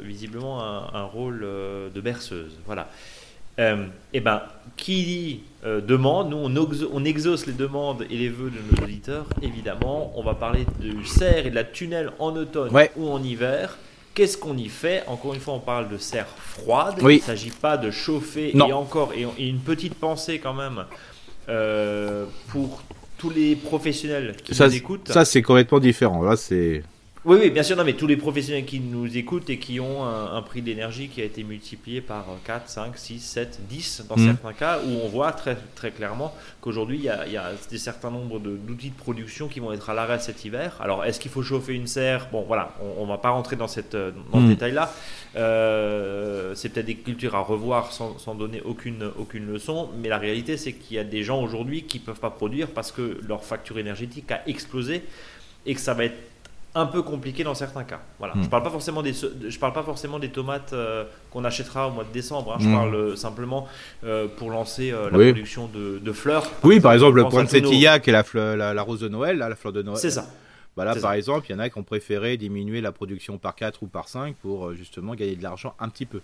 [0.01, 2.57] visiblement un, rôle euh, de berceuse.
[2.65, 2.89] Voilà.
[3.59, 4.43] Euh, eh ben,
[4.77, 6.37] qui dit euh, demande, nous
[6.93, 9.25] on, exauce les demandes et les vœux de nos auditeurs.
[9.41, 12.91] Évidemment, on va parler du serre et de la tunnel en automne Ouais.
[12.95, 13.77] ou en hiver.
[14.13, 15.03] Qu'est-ce qu'on y fait?
[15.07, 16.95] Encore une fois, on parle de serre froide.
[17.01, 17.15] Oui.
[17.15, 18.51] Il ne s'agit pas de chauffer.
[18.53, 18.67] Non.
[18.67, 20.85] Et encore, et, et une petite pensée quand même
[22.47, 22.81] pour
[23.21, 25.11] tous les professionnels qui Ça, nous écoutent.
[25.11, 26.23] ça c'est complètement différent.
[26.23, 26.81] Là, c'est.
[27.23, 30.03] Oui, oui, bien sûr, non, mais tous les professionnels qui nous écoutent et qui ont
[30.03, 34.15] un, un prix d'énergie qui a été multiplié par 4, 5, 6, 7, 10 dans
[34.17, 34.25] Mhm.
[34.25, 37.51] certains cas, où on voit très, très clairement qu'aujourd'hui, il y a, il y a
[37.69, 40.77] des certains nombres d'outils de, production qui vont être à l'arrêt cet hiver.
[40.81, 42.27] Alors, est-ce qu'il faut chauffer une serre?
[42.31, 44.49] Bon, voilà, on ne va pas rentrer dans, cette, euh, dans ce Mhm.
[44.49, 44.91] détail-là.
[45.35, 50.17] Euh, c'est peut-être des cultures à revoir sans, sans donner aucune, aucune leçon, mais la
[50.17, 53.19] réalité, c'est qu'il y a des gens aujourd'hui qui ne peuvent pas produire parce que
[53.27, 55.03] leur facture énergétique a explosé
[55.67, 56.17] et que ça va être
[56.73, 57.99] un peu compliqué dans certains cas.
[58.19, 58.33] Voilà.
[58.35, 58.43] Mm.
[58.43, 61.91] Je parle pas forcément des je parle pas forcément des tomates euh, qu'on achètera au
[61.91, 62.53] mois de décembre.
[62.53, 62.57] hein.
[62.61, 62.73] Je Mm.
[62.73, 63.67] parle euh, simplement
[64.03, 65.31] euh, pour lancer la Oui.
[65.31, 66.49] production de, de fleurs.
[66.63, 69.49] Oui, par exemple, le nos- Sétillac et la, fleur- la, la rose de Noël, là,
[69.49, 69.97] la fleur de Noël.
[69.97, 70.25] C'est ça.
[70.77, 71.17] Bah là, par ça.
[71.17, 74.07] exemple, il y en a qui ont préféré diminuer la production par 4 ou par
[74.07, 76.21] 5 pour justement gagner de l'argent un petit peu.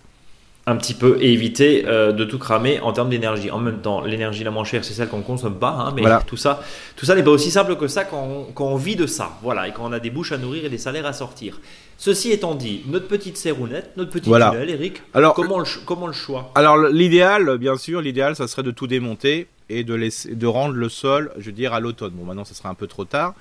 [0.70, 3.50] Un petit peu et éviter euh, de tout cramer en termes d'énergie.
[3.50, 6.22] En même temps, l'énergie la moins chère, c'est celle qu'on consomme pas, hein, mais Voilà.
[6.26, 6.60] tout ça,
[6.94, 9.38] tout ça n'est pas aussi simple que ça quand on, quand on vit de ça.
[9.42, 11.58] Voilà, et quand on a des bouches à nourrir et des salaires à sortir.
[11.96, 14.50] Ceci étant dit, notre petite serrounette, notre petit Voilà.
[14.50, 16.52] tunnel, Eric, Alors, comment le, comment le choix?
[16.54, 20.74] Alors l'idéal, bien sûr, l'idéal, ça serait de tout démonter et de laisser, de rendre
[20.74, 22.12] le sol, je veux dire, à l'automne.
[22.12, 23.32] Bon, maintenant, ça sera un peu trop tard,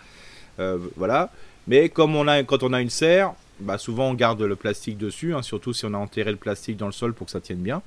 [0.60, 1.30] Euh, voilà.
[1.68, 4.98] Mais comme on a, quand on a une serre, bah, souvent on garde le plastique
[4.98, 7.42] dessus, hein, surtout si on a enterré le plastique dans le sol pour que ça
[7.42, 7.82] tienne bien.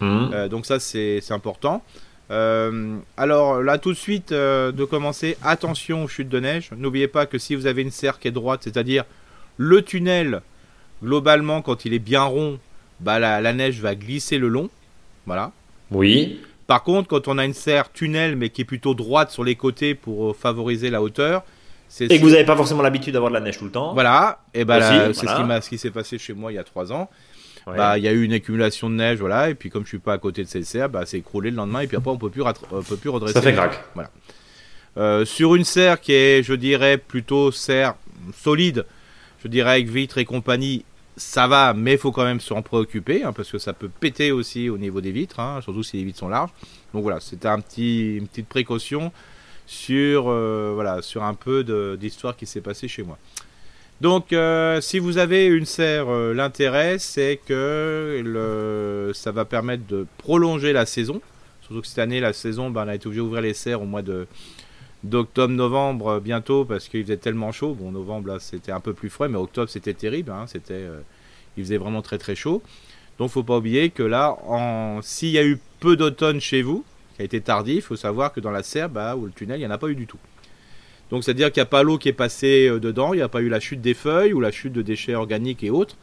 [0.00, 0.30] Hmm.
[0.32, 1.82] Euh, donc ça, c'est c'est important.
[2.30, 6.70] Euh, alors là, tout de suite, euh, de commencer, attention aux chutes de neige.
[6.76, 9.04] N'oubliez pas que si vous avez une serre qui est droite, c'est-à-dire
[9.58, 10.40] le tunnel,
[11.02, 12.58] globalement, quand il est bien rond,
[13.00, 14.70] bah, la, la neige va glisser le long.
[15.26, 15.52] Voilà.
[15.90, 16.40] Oui.
[16.66, 19.56] Par contre, quand on a une serre tunnel, mais qui est plutôt droite sur les
[19.56, 21.44] côtés pour favoriser la hauteur,
[22.00, 23.92] Et que vous n'avez pas forcément l'habitude d'avoir de la neige tout le temps.
[23.94, 24.40] voilà.
[24.54, 25.60] Et bah, Aussi, là, c'est voilà.
[25.60, 27.10] ce qui s'est passé chez moi il y a trois ans.
[27.66, 27.76] Ouais.
[27.76, 29.98] Bah, il y a eu une accumulation de neige, voilà, et puis comme je suis
[29.98, 32.18] pas à côté de cette serre, bah, c'est écroulé le lendemain, et puis après on
[32.18, 33.34] peut plus, on peut plus redresser.
[33.34, 33.80] ça fait craque.
[34.96, 37.94] Euh, sur une serre qui est, je dirais, plutôt serre
[38.34, 38.84] solide,
[39.44, 40.84] je dirais avec vitres et compagnie,
[41.16, 44.32] ça va, mais il faut quand même s'en préoccuper, hein, parce que ça peut péter
[44.32, 46.50] aussi au niveau des vitres, hein, surtout si les vitres sont larges.
[46.92, 49.12] Donc voilà, c'était un petit, une petite précaution
[49.66, 51.64] sur, euh, sur un peu
[51.98, 53.18] d'histoire qui s'est passée chez moi.
[54.00, 59.86] Donc, euh, si vous avez une serre, euh, l'intérêt, c'est que le, ça va permettre
[59.86, 61.20] de prolonger la saison.
[61.60, 63.86] Surtout que cette année, la saison, ben, on a été obligé d'ouvrir les serres au
[63.86, 64.26] mois de
[65.04, 67.74] d'octobre-novembre bientôt parce qu'il faisait tellement chaud.
[67.74, 70.30] Bon, novembre, là, c'était un peu plus frais, mais octobre, c'était terrible.
[70.30, 70.84] hein, c'était,
[71.56, 72.62] il faisait vraiment très très chaud.
[73.18, 74.36] Donc, faut pas oublier que là,
[75.02, 76.84] s'il y a eu peu d'automne chez vous,
[77.22, 79.60] a été tardif, il faut savoir que dans la serre, bah, ou le tunnel, il
[79.60, 80.18] n'y en a pas eu du tout.
[81.10, 83.28] Donc, c'est-à-dire qu'il n'y a pas l'eau qui est passée euh, dedans, il n'y a
[83.28, 85.96] pas eu la chute des feuilles ou la chute de déchets organiques et autres.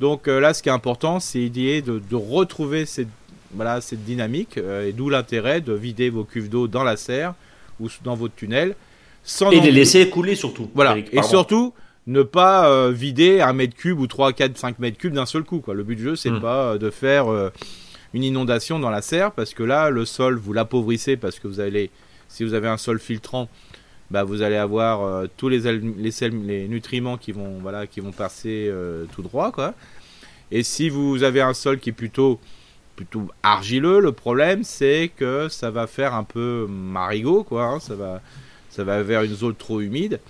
[0.00, 3.08] Donc euh, là, ce qui est important, c'est de, de retrouver cette,
[3.54, 7.34] voilà, cette dynamique, euh, et d'où l'intérêt de vider vos cuves d'eau dans la serre
[7.80, 8.76] ou dans votre tunnel,
[9.24, 10.70] sans Et les laisser couler surtout.
[10.74, 10.92] voilà.
[10.92, 11.74] Eric, et surtout,
[12.06, 15.42] ne pas euh, vider un mètre cube ou 3, 4, 5 mètres cubes d'un seul
[15.42, 15.58] coup.
[15.58, 15.74] Quoi.
[15.74, 16.40] Le but du jeu, c'est Mm.
[16.40, 17.50] pas euh, de faire euh,
[18.14, 21.60] une inondation dans la serre, parce que là, le sol, vous l'appauvrissez, parce que vous
[21.60, 21.90] allez,
[22.28, 23.48] si vous avez un sol filtrant,
[24.10, 25.60] bah, vous allez avoir euh, tous les,
[26.68, 29.52] nutriments qui vont, voilà, qui vont passer euh, tout droit.
[29.52, 29.74] Quoi.
[30.50, 32.40] Et si vous avez un sol qui est plutôt,
[32.96, 37.64] plutôt argileux, le problème, c'est que ça va faire un peu marigot, quoi.
[37.64, 38.20] hein, ça, va,
[38.68, 40.20] ça va vers une zone trop humide.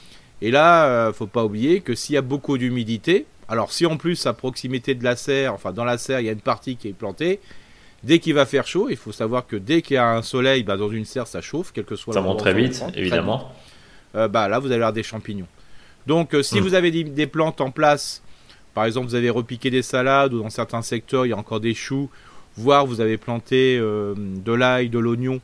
[0.42, 3.96] Et là, euh, faut pas oublier que s'il y a beaucoup d'humidité, alors si en
[3.96, 6.76] plus à proximité de la serre, enfin dans la serre, il y a une partie
[6.76, 7.40] qui est plantée,
[8.04, 10.62] dès qu'il va faire chaud, il faut savoir que dès qu'il y a un soleil,
[10.62, 13.50] bah, dans une serre, ça chauffe, quel que soit Ça monte très vite, très évidemment.
[14.14, 15.46] euh, bah, là vous allez avoir des champignons.
[16.06, 16.62] Donc euh, si Mm.
[16.62, 18.22] vous avez des, des plantes en place,
[18.74, 21.60] par exemple vous avez repiqué des salades ou dans certains secteurs il y a encore
[21.60, 22.08] des choux,
[22.56, 25.40] voire vous avez planté euh, de l'ail, de l'oignon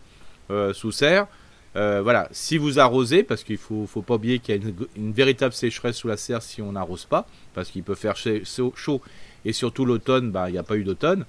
[0.75, 1.27] sous serre,
[1.75, 5.13] voilà, si vous arrosez, parce qu'il faut, faut pas oublier qu'il y a une, une
[5.13, 8.73] véritable sécheresse sous la serre si on n'arrose pas, parce qu'il peut faire cha- chaud,
[8.77, 9.03] chaud,
[9.45, 11.25] et surtout l'automne, bah, il n'y a pas eu d'automne.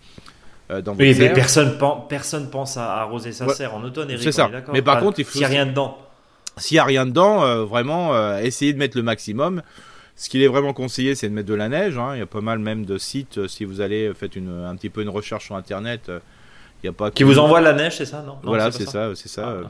[0.72, 3.54] Euh, dans Oui, mais personne, pen- personne pense à arroser sa Ouais.
[3.54, 4.22] serre en automne, Eric.
[4.24, 4.52] C'est on ça.
[4.54, 5.98] est Mais par Enfin, contre, il faut- S'il n'y a rien dedans.
[6.58, 9.62] S'il n'y a rien dedans, euh, vraiment, euh, essayez de mettre le maximum.
[10.16, 11.98] Ce qu'il est vraiment conseillé, c'est de mettre de la neige.
[11.98, 12.12] hein.
[12.16, 13.38] Il y a pas mal même de sites.
[13.38, 16.10] euh, si vous allez, faites une, un petit peu une recherche sur Internet.
[16.84, 18.88] il y a pas Qui vous envoie la neige, c'est ça Non, Non, voilà, c'est
[18.88, 19.58] ça, c'est ça.
[19.64, 19.70] Ah,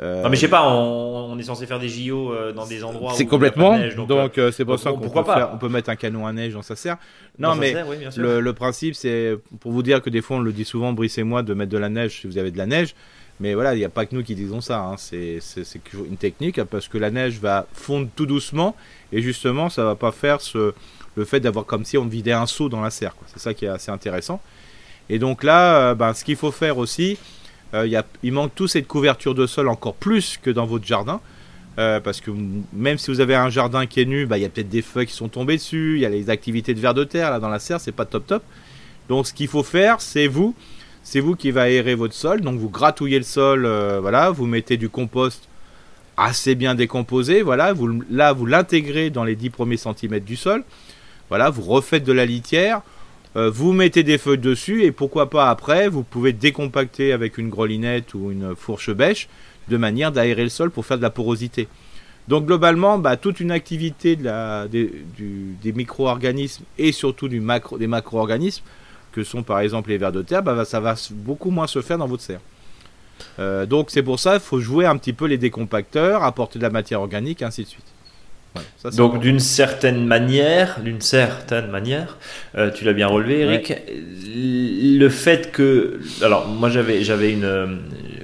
[0.00, 0.28] euh, non.
[0.30, 3.12] Mais je sais pas, on, on est censé faire des JO euh, dans des endroits
[3.12, 3.76] où c'est complètement.
[3.76, 6.26] neige, donc donc, euh, c'est pour donc, ça qu'on peut, on peut mettre un canon
[6.26, 6.96] à neige dans sa serre.
[7.38, 10.38] Non, dans mais serre, oui, le, le principe, c'est pour vous dire que des fois,
[10.38, 12.50] on le dit souvent, Brice et moi, de mettre de la neige si vous avez
[12.50, 12.94] de la neige.
[13.38, 14.80] Mais voilà, il n'y a pas que nous qui disons ça.
[14.80, 14.94] hein.
[14.96, 15.40] C'est
[15.92, 18.74] une technique parce que la neige va fondre tout doucement
[19.12, 20.72] et justement, ça va pas faire ce,
[21.16, 23.14] le fait d'avoir comme si on vidait un seau dans la serre.
[23.26, 24.40] C'est ça qui est assez intéressant.
[25.10, 27.18] Et donc là, ben, ce qu'il faut faire aussi,
[27.74, 31.20] euh, il manque tout cette couverture de sol encore plus que dans votre jardin.
[31.78, 32.30] Euh, parce que
[32.72, 34.80] même si vous avez un jardin qui est nu, bah, il y a peut-être des
[34.80, 37.38] feuilles qui sont tombées dessus, il y a les activités de vers de terre là
[37.38, 38.42] dans la serre, c'est pas top top.
[39.10, 40.54] Donc ce qu'il faut faire, c'est vous,
[41.02, 42.40] c'est vous qui va aérer votre sol.
[42.40, 45.48] Donc vous gratouillez le sol, euh, voilà, vous mettez du compost
[46.16, 50.64] assez bien décomposé, voilà, vous, là vous l'intégrez dans les 10 premiers centimètres du sol,
[51.28, 52.80] voilà, vous refaites de la litière,
[53.36, 57.50] euh, vous mettez des feuilles dessus et pourquoi pas après, vous pouvez décompacter avec une
[57.50, 59.28] grelinette ou une fourche bêche
[59.68, 61.68] de manière d'aérer le sol pour faire de la porosité.
[62.28, 64.90] Donc globalement, bah, toute une activité des,
[65.62, 68.64] des micro-organismes et surtout des macro-organismes,
[69.12, 71.98] que sont par exemple les vers de terre, bah, ça va beaucoup moins se faire
[71.98, 72.40] dans votre serre.
[73.38, 76.64] Euh, donc c'est pour ça qu'il faut jouer un petit peu les décompacteurs, apporter de
[76.64, 77.95] la matière organique, ainsi de suite.
[78.78, 82.18] Ça, Donc d'une certaine manière, d'une certaine manière,
[82.56, 83.74] euh, tu l'as bien relevé, Eric.
[84.34, 87.66] Le fait que, alors moi j'avais j'avais une euh,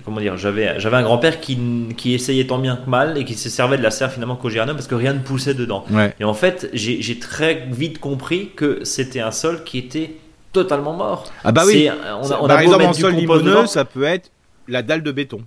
[0.04, 1.58] comment dire, j'avais j'avais un grand-père qui
[1.96, 4.50] qui essayait tant bien que mal et qui se servait de la serre finalement qu'au
[4.50, 5.84] géranium parce que rien ne poussait dedans.
[5.90, 6.14] Ouais.
[6.20, 10.16] Et en fait, j'ai très vite compris que c'était un sol qui était
[10.52, 11.30] totalement mort.
[11.44, 11.88] Ah bah oui.
[12.22, 14.30] On a, on Par exemple, en sol limoneux, ça peut être
[14.68, 15.42] la dalle de béton.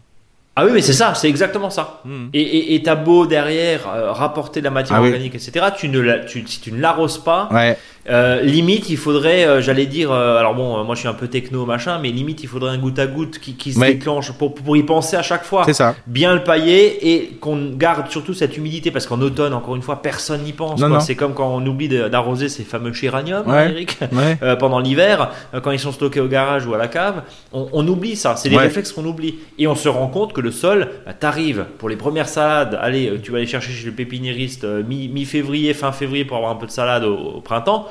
[0.57, 1.99] Ah oui, mais c'est ça, c'est exactement ça.
[2.05, 2.29] Mhm.
[2.33, 5.09] Et- Et et t'as beau derrière euh, rapporter de la matière Ah oui.
[5.09, 5.65] organique, etc.
[5.77, 7.77] Tu ne la, tu, si tu ne l'arroses pas, Ouais.
[8.09, 11.65] euh, limite il faudrait, euh, j'allais dire, alors bon, moi je suis un peu techno
[11.65, 13.95] machin, mais limite il faudrait un goutte à goutte qui, qui se Ouais.
[13.95, 15.63] déclenche pour, pour y penser à chaque fois.
[15.65, 15.93] C'est ça.
[16.07, 20.01] Bien le pailler et qu'on garde surtout cette humidité parce qu'en automne, encore une fois,
[20.01, 20.81] personne n'y pense.
[21.01, 23.71] C'est comme quand on oublie d'arroser ces fameux géraniums, Ouais.
[23.71, 23.97] Eric.
[24.59, 25.31] Pendant l'hiver,
[25.63, 28.37] quand ils sont stockés au garage ou à la cave, on, on oublie ça.
[28.37, 29.35] C'est des réflexes qu'on oublie.
[29.59, 33.09] Et on se rend compte que le sol, bah, t'arrives pour les premières salades, allez,
[33.09, 36.51] euh, tu vas aller chercher chez le pépiniériste euh, mi- mi-février, fin février pour avoir
[36.51, 37.87] un peu de salade au, au printemps.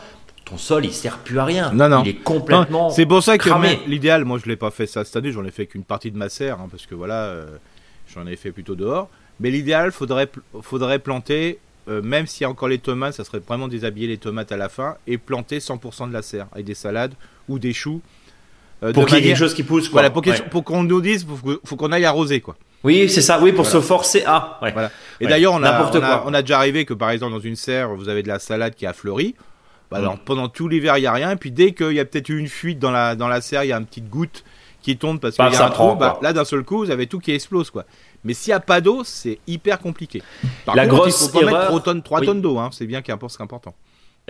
[0.46, 1.72] Ton sol, il sert plus à rien.
[1.72, 2.02] Non, non.
[2.04, 2.90] Il est complètement.
[2.90, 3.48] C'est pour ça que
[3.88, 6.16] l'idéal, moi je l'ai pas fait ça cette année, j'en ai fait qu'une partie de
[6.18, 7.46] ma serre, hein, parce que voilà, euh,
[8.14, 9.08] j'en ai fait plutôt dehors.
[9.40, 10.28] Mais l'idéal, faudrait,
[10.62, 14.18] faudrait planter, euh, même s'il y a encore les tomates, ça serait vraiment déshabiller les
[14.18, 17.14] tomates à la fin, et planter 100% de la serre, avec des salades
[17.48, 18.00] ou des choux.
[18.84, 19.88] Euh, pour qu'il y ait quelque chose qui pousse.
[19.88, 19.94] Quoi.
[20.00, 20.62] Voilà, pour, qu'il- Ouais.
[20.62, 22.56] qu'on nous dise, faut, faut qu'on aille arroser quoi.
[22.84, 23.40] Oui, c'est ça.
[23.40, 23.80] Oui, pour Voilà.
[23.80, 24.58] se forcer à.
[24.62, 24.70] Ouais.
[24.72, 24.90] Voilà.
[25.20, 25.30] Et Ouais.
[25.30, 26.24] d'ailleurs, on a, N'importe on, a, quoi.
[26.26, 28.74] on a déjà arrivé que par exemple dans une serre, vous avez de la salade
[28.74, 29.34] qui a fleuri.
[29.90, 30.18] Bah, alors, Mm.
[30.24, 31.30] pendant tout l'hiver, il n'y a rien.
[31.30, 33.64] Et puis dès qu'il y a peut-être eu une fuite dans la, dans la serre,
[33.64, 34.44] il y a une petite goutte
[34.82, 35.98] qui tombe parce qu'il Bah, y a un prend, trou.
[35.98, 37.70] Bah, là, d'un seul coup, vous avez tout qui explose.
[37.70, 37.84] quoi.
[38.22, 40.22] Mais s'il n'y a pas d'eau, c'est hyper compliqué.
[40.66, 42.26] Par La contre, grosse il faut pas mettre erreur- 3 tonnes, 3 Oui.
[42.26, 42.58] tonnes d'eau.
[42.58, 42.68] Hein.
[42.72, 43.74] C'est bien qu'importe ce important.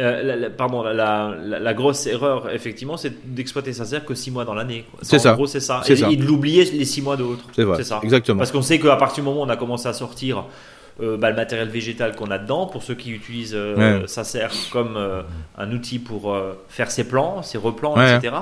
[0.01, 4.45] Euh, la- la- pardon, la, grosse erreur, effectivement, c'est d'exploiter sa serre que 6 mois
[4.45, 4.84] dans l'année.
[5.03, 5.32] C'est En ça.
[5.34, 5.82] gros, c'est ça.
[5.86, 6.11] Et, ça.
[6.11, 7.45] et de l'oublier les 6 mois d'autres.
[7.55, 7.80] C'est vrai.
[7.84, 8.01] Ça.
[8.03, 8.38] Exactement.
[8.38, 10.47] Parce qu'on sait qu'à partir du moment où on a commencé à sortir
[11.01, 14.07] euh, bah, le matériel végétal qu'on a dedans, pour ceux qui utilisent euh, Ouais.
[14.09, 15.22] sa serre comme euh,
[15.59, 16.36] un outil pour
[16.68, 18.16] faire ses plans, ses replans, Ouais.
[18.16, 18.34] etc.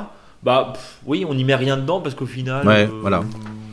[0.42, 3.22] Bah pff, oui, on n'y met rien dedans parce qu'au final, Ouais, voilà.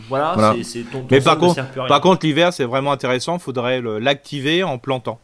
[0.09, 0.53] voilà, Voilà.
[0.57, 1.65] c'est- c'est ton, ton Mais par contre- sert.
[1.87, 3.35] Par l'hiver, c'est vraiment intéressant.
[3.37, 5.19] Il faudrait l'activer en plantant.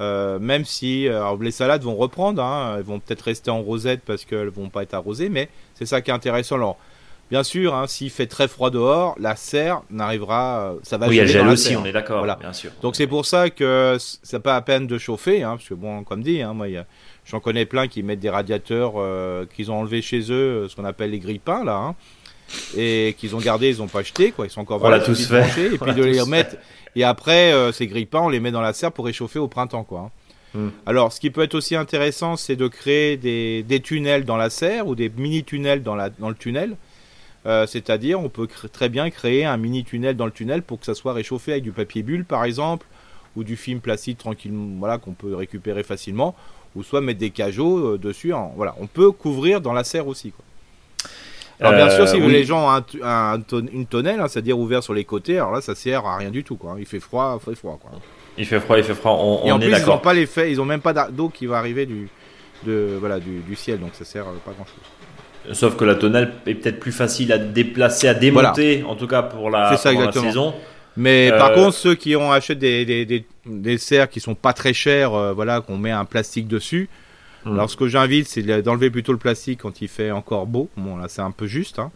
[0.00, 3.62] Euh, même si euh, alors, les salades vont reprendre, hein, elles vont peut-être rester en
[3.62, 6.56] rosette parce qu'elles vont pas être arrosées, mais c'est ça qui est intéressant.
[6.56, 6.78] Alors,
[7.30, 11.18] bien sûr, hein, s'il fait très froid dehors, la serre n'arrivera, euh, ça va oui,
[11.18, 11.80] elle gèle aussi, serre.
[11.80, 12.34] on est d'accord, Voilà.
[12.40, 12.72] bien sûr.
[12.82, 16.02] Donc c'est pour ça que c'est pas à peine de chauffer, hein, parce que bon,
[16.02, 16.66] comme dit, hein, moi,
[17.24, 20.84] j'en connais plein qui mettent des radiateurs euh, qu'ils ont enlevés chez eux, ce qu'on
[20.84, 21.94] appelle les grippins là,
[22.76, 25.74] et qu'ils ont gardé, ils ont pas acheté, quoi, ils sont encore voilà, tous fait.
[25.74, 26.56] et On puis de les remettre.
[26.96, 29.84] Et après, euh, ces grippins, on les met dans la serre pour réchauffer au printemps,
[29.84, 30.00] quoi.
[30.00, 30.10] hein.
[30.56, 30.68] Hmm.
[30.86, 34.50] Alors, ce qui peut être aussi intéressant, c'est de créer des, des tunnels dans la
[34.50, 36.76] serre ou des mini tunnels dans, la, dans le tunnel.
[37.46, 40.86] Euh, C'est-à-dire, on peut très bien créer un mini tunnel dans le tunnel pour que
[40.86, 42.86] ça soit réchauffé avec du papier bulle, par exemple,
[43.34, 46.36] ou du film plastique tranquillement, voilà, qu'on peut récupérer facilement,
[46.76, 48.32] ou soit mettre des cajots euh, dessus.
[48.56, 50.30] voilà, on peut couvrir dans la serre aussi.
[50.30, 50.44] Quoi.
[51.60, 52.32] Alors bien Euh, sûr, si oui.
[52.32, 53.40] les gens ont un, un
[53.72, 56.42] une tonnelle, hein, c'est-à-dire ouvert sur les côtés, alors là, ça sert à rien du
[56.44, 56.56] tout.
[56.56, 56.76] Quoi.
[56.78, 57.78] Il fait froid, il fait froid.
[57.80, 57.92] Quoi.
[58.36, 60.02] Il fait froid, il fait froid, on, Et on en est plus, ils ont d'accord.
[60.02, 62.08] pas l'effet, ils ont même pas d'eau qui va arriver du,
[62.66, 65.54] de, voilà, du, du ciel, donc ça sert euh, pas grand-chose.
[65.56, 69.22] Sauf que la tonnelle est peut-être plus facile à déplacer, à démonter, en tout cas
[69.22, 70.54] pour la, ça, la saison.
[70.96, 74.34] Mais Euh, par contre, ceux qui ont acheté des, des, des, des serres qui sont
[74.34, 76.88] pas très chères, euh, voilà, qu'on met un plastique dessus.
[77.44, 77.54] Hmm.
[77.54, 80.68] Alors ce que j'invite, c'est de- d'enlever plutôt le plastique quand il fait encore beau.
[80.76, 81.78] Bon, là, c'est un peu juste.
[81.78, 81.90] Hein.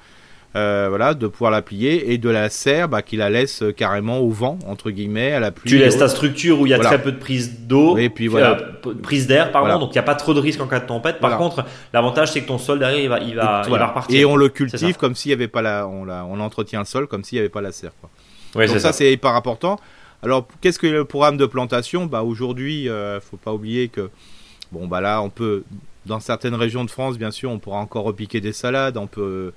[0.56, 4.18] euh, voilà, de pouvoir la plier et de la serre, bah, qui la laisse carrément
[4.20, 5.68] au vent, entre guillemets, à la pluie.
[5.70, 8.28] Tu laisses ta structure où il y a très peu de prise d'eau, et puis
[8.28, 8.56] voilà.
[8.86, 10.86] Euh, prise d'air, pardon, donc il n'y a pas trop de risque en cas de
[10.86, 11.20] tempête.
[11.20, 14.18] Par contre, l'avantage c'est que ton sol derrière il va, il va, il va repartir.
[14.18, 16.86] Et on le cultive comme s'il n'y avait pas la, on, la, on entretient le
[16.86, 17.92] sol comme s'il n'y avait pas la serre.
[18.00, 18.66] Quoi.
[18.66, 19.78] donc ça, c'est hyper important.
[20.22, 22.06] Alors qu'est-ce que le programme de plantation?
[22.06, 24.08] Bah aujourd'hui, euh, faut pas oublier que
[24.72, 25.64] bon bah là on peut
[26.06, 29.52] dans certaines régions de France, bien sûr, on pourra encore repiquer des salades, on peut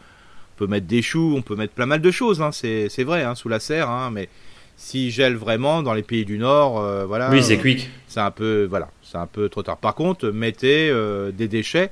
[0.57, 3.33] peut mettre des choux, on peut mettre plein mal de choses, hein, c'est vrai, hein,
[3.33, 4.29] sous la serre, hein, mais
[4.77, 7.29] si gèle vraiment dans les pays du Nord, euh, voilà.
[7.31, 7.89] Oui, c'est quick.
[8.07, 9.77] C'est un peu, voilà, c'est un peu trop tard.
[9.77, 11.89] Par contre, mettez euh, des déchets,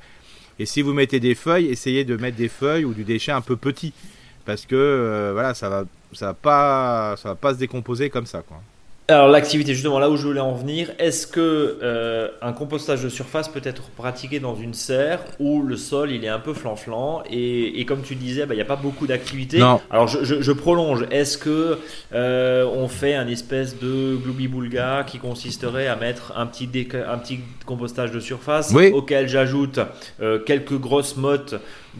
[0.59, 3.41] et si vous mettez des feuilles, essayez de mettre des feuilles ou du déchet un
[3.41, 3.93] peu petit,
[4.45, 8.26] parce que euh, voilà, ça va, ça va pas, ça va pas se décomposer comme
[8.26, 8.61] ça, quoi.
[9.10, 13.10] Alors l'activité, justement là où je voulais en venir, est-ce que euh, un compostage de
[13.10, 17.24] surface peut être pratiqué dans une serre où le sol il est un peu flanflant
[17.28, 19.64] et, et comme tu disais, bah, il n'y a pas beaucoup d'activité.
[19.89, 21.07] Alors je, je, prolonge.
[21.10, 21.80] Est-ce que
[22.14, 27.39] euh, on fait un espèce de gloubi-boulga qui consisterait à mettre un petit, un petit
[27.66, 29.80] compostage de surface auquel j'ajoute
[30.22, 31.55] euh, quelques grosses mottes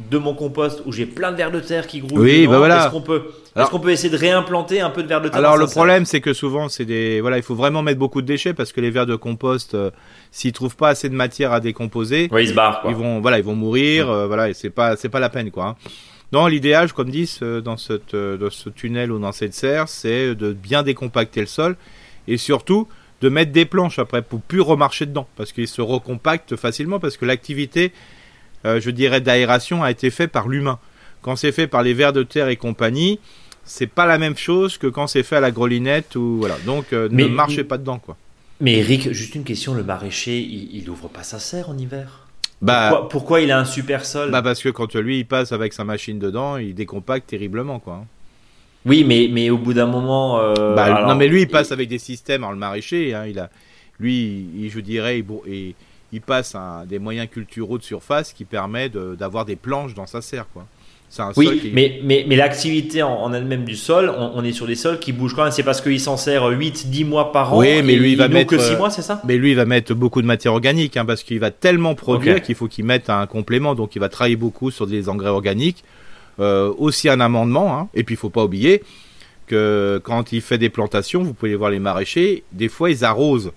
[0.10, 2.42] de mon compost où j'ai plein de vers de terre qui grouillent.
[2.42, 2.84] Oui, bah voilà.
[2.84, 3.24] Est-ce qu'on peut,
[3.56, 6.06] est-ce qu'on peut essayer de réimplanter un peu de vers de terre Alors le problème,
[6.06, 8.82] c'est que souvent, c'est des, voilà, il faut vraiment mettre beaucoup de déchets parce que
[8.82, 9.92] les vers de compost, euh,
[10.32, 12.84] s'ils trouvent pas assez de matière à décomposer, ils se barrent.
[12.88, 14.10] Ils vont, voilà, ils vont mourir.
[14.10, 15.66] Euh, voilà, et c'est pas, c'est pas la peine, quoi.
[15.66, 15.76] Hein.
[16.32, 20.36] Non, l'idéal, comme dit, dans, cette, euh, dans ce tunnel ou dans cette serre, c'est
[20.36, 21.76] de bien décompacter le sol
[22.28, 22.88] et surtout
[23.22, 27.18] de mettre des planches après pour plus remarcher dedans parce qu'il se recompacte facilement parce
[27.18, 27.92] que l'activité
[28.66, 30.80] euh, je dirais, d'aération a été fait par l'humain.
[31.22, 33.20] Quand c'est fait par les vers de terre et compagnie,
[33.66, 36.58] c'est pas la même chose que quand c'est fait à la grelinette ou voilà.
[36.66, 38.18] Donc euh, ne marchez pas dedans quoi.
[38.62, 42.28] Mais Eric, juste une question, le maraîcher, il, n'ouvre pas sa serre en hiver?
[42.62, 44.32] Bah, pourquoi, il a un super sol?
[44.32, 48.06] Bah parce que quand lui il passe avec sa machine dedans, il décompacte terriblement quoi.
[48.86, 50.40] Oui, mais, mais au bout d'un moment.
[50.40, 52.44] Euh, bah, non, mais lui il passe avec des systèmes.
[52.44, 53.50] Alors le maraîcher, hein, il a,
[54.00, 55.76] lui, il, je dirais, il,
[56.12, 56.56] il passe
[56.88, 60.48] des moyens culturaux de surface qui permet d'avoir des planches dans sa serre.
[60.54, 60.66] Quoi.
[61.18, 65.00] Un oui, mais, mais, mais l'activité en, elle-même du sol, on, est sur des sols
[65.00, 65.52] qui bougent quand même.
[65.52, 67.60] C'est parce qu'il s'en sert 8-10 mois par an.
[67.60, 68.52] Oui, mais lui, il va mettre.
[68.52, 69.20] que 6 mois, c'est ça?
[69.26, 72.44] Mais lui, il va mettre beaucoup de matière organique hein, parce qu'il va tellement produire
[72.44, 73.74] qu'il faut qu'il mette un complément.
[73.74, 75.84] Donc, il va travailler beaucoup sur des engrais organiques.
[76.40, 77.78] Euh, aussi un amendement.
[77.78, 77.90] Hein.
[77.96, 78.84] Et puis, il faut pas oublier
[79.48, 83.52] que quand il fait des plantations, vous pouvez voir les maraîchers, des fois, ils arrosent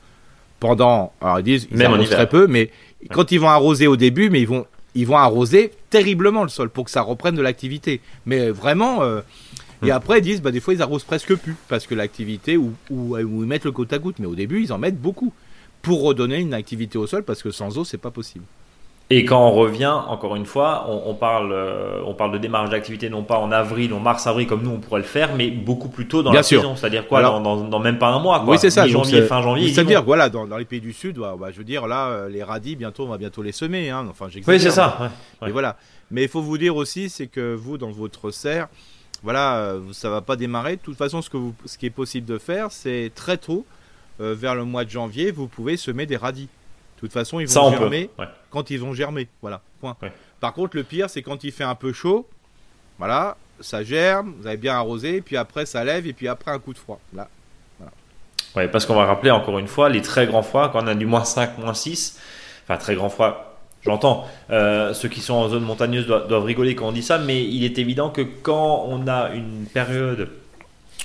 [0.62, 2.70] pendant, alors ils disent, ils arrosent très peu, mais
[3.10, 6.70] quand ils vont arroser au début, mais ils vont, ils vont arroser terriblement le sol
[6.70, 8.00] pour que ça reprenne de l'activité.
[8.26, 9.22] Mais vraiment, euh,
[9.82, 9.90] et hmm.
[9.90, 13.18] après ils disent, bah des fois ils arrosent presque plus parce que l'activité ou, ou,
[13.18, 15.32] ils mettent le côte à goutte, mais au début ils en mettent beaucoup
[15.82, 18.44] pour redonner une activité au sol parce que sans eau c'est pas possible.
[19.14, 23.10] Et quand on revient, encore une fois, on, parle, euh, on parle de démarrage d'activité
[23.10, 25.90] non pas en avril, en mars, avril comme nous on pourrait le faire, mais beaucoup
[25.90, 26.76] plus tôt dans la saison.
[26.76, 28.54] C'est-à-dire quoi dans, même pas un mois quoi.
[28.54, 28.88] Oui, c'est ça.
[28.88, 29.70] janvier, fin janvier.
[29.70, 32.74] C'est-à-dire voilà, dans, les pays du Sud, bah, je veux dire là, euh, les radis
[32.74, 33.90] bientôt, on va bientôt les semer.
[33.90, 34.06] Hein.
[34.08, 35.10] Enfin, oui, c'est ça.
[35.42, 35.76] Mais voilà.
[36.10, 38.68] Mais il faut vous dire aussi, c'est que vous dans votre serre,
[39.22, 40.76] voilà, euh, ça va pas démarrer.
[40.76, 43.66] De toute façon, ce que vous, ce qui est possible de faire, c'est très tôt,
[44.20, 46.48] vers le mois de janvier, vous pouvez semer des radis.
[47.02, 48.10] Toute façon, ils vont germer
[48.48, 49.26] quand ils vont germer.
[49.40, 49.96] Voilà, point.
[50.38, 52.28] Par contre, le pire, c'est quand il fait un peu chaud.
[52.98, 56.60] Voilà, ça germe, vous avez bien arrosé, puis après ça lève, et puis après un
[56.60, 57.00] coup de froid.
[57.12, 57.28] Là,
[57.78, 57.92] voilà.
[58.54, 60.94] Ouais, parce qu'on va rappeler encore une fois, les très grands froids, quand on a
[60.94, 62.20] du moins 5, moins 6,
[62.62, 66.86] enfin très grand froid, j'entends, euh, ceux qui sont en zone montagneuse doivent rigoler quand
[66.86, 70.28] on dit ça, mais il est évident que quand on a une période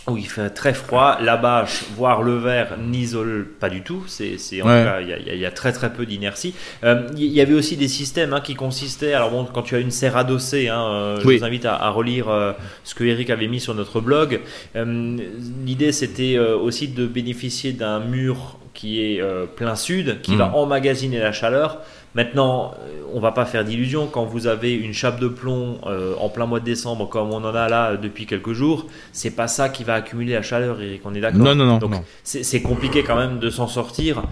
[0.10, 4.03] où il fait très froid, la bâche, voire le verre, n'isole pas du tout.
[4.08, 6.53] C'est, c'est en tout cas, il y, a très très peu d'inertie.
[6.84, 9.14] Euh, il y avait aussi des systèmes hein, qui consistaient.
[9.14, 12.30] Alors bon, quand tu as une serre adossée, hein, euh, je vous invite à, relire
[12.30, 12.53] euh,
[12.86, 14.39] ce que Eric avait mis sur notre blog.
[14.76, 19.22] l'idée, c'était aussi de bénéficier d'un mur qui est
[19.55, 20.38] plein sud, qui hmm.
[20.38, 21.82] va emmagasiner la chaleur.
[22.18, 24.07] Maintenant, euh, on va pas faire d'illusions.
[24.07, 27.43] Quand vous avez une chape de plomb euh, en plein mois de décembre, comme on
[27.43, 30.82] en a là euh, depuis quelques jours, c'est pas ça qui va accumuler la chaleur,
[30.82, 31.03] Eric.
[31.05, 31.78] On est d'accord Non, non, non.
[31.78, 31.93] Donc
[32.24, 34.24] c'est compliqué quand même de s'en sortir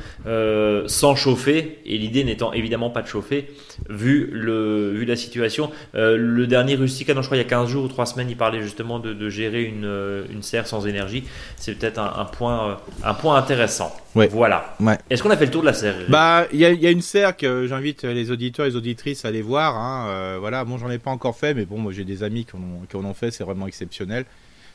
[0.88, 1.78] sans chauffer.
[1.86, 3.54] Et l'idée n'étant évidemment pas de chauffer,
[3.88, 5.70] vu le vu la situation.
[5.94, 8.38] le dernier Rustica, non, je crois il y a 15 jours ou 3 semaines, il
[8.38, 11.24] parlait justement de, gérer une, une serre sans énergie.
[11.58, 13.96] C'est peut-être un, point un point intéressant.
[14.16, 14.76] Voilà.
[15.10, 17.02] Est-ce qu'on a fait le tour de la serre Bah, il y, y a, une
[17.02, 19.76] serre que j'invite les auditeurs et les auditrices à aller voir.
[19.76, 20.08] Hein.
[20.08, 22.56] Euh, voilà, bon, j'en ai pas encore fait, mais bon, moi j'ai des amis qui
[22.56, 24.26] en, ont, fait, c'est vraiment exceptionnel.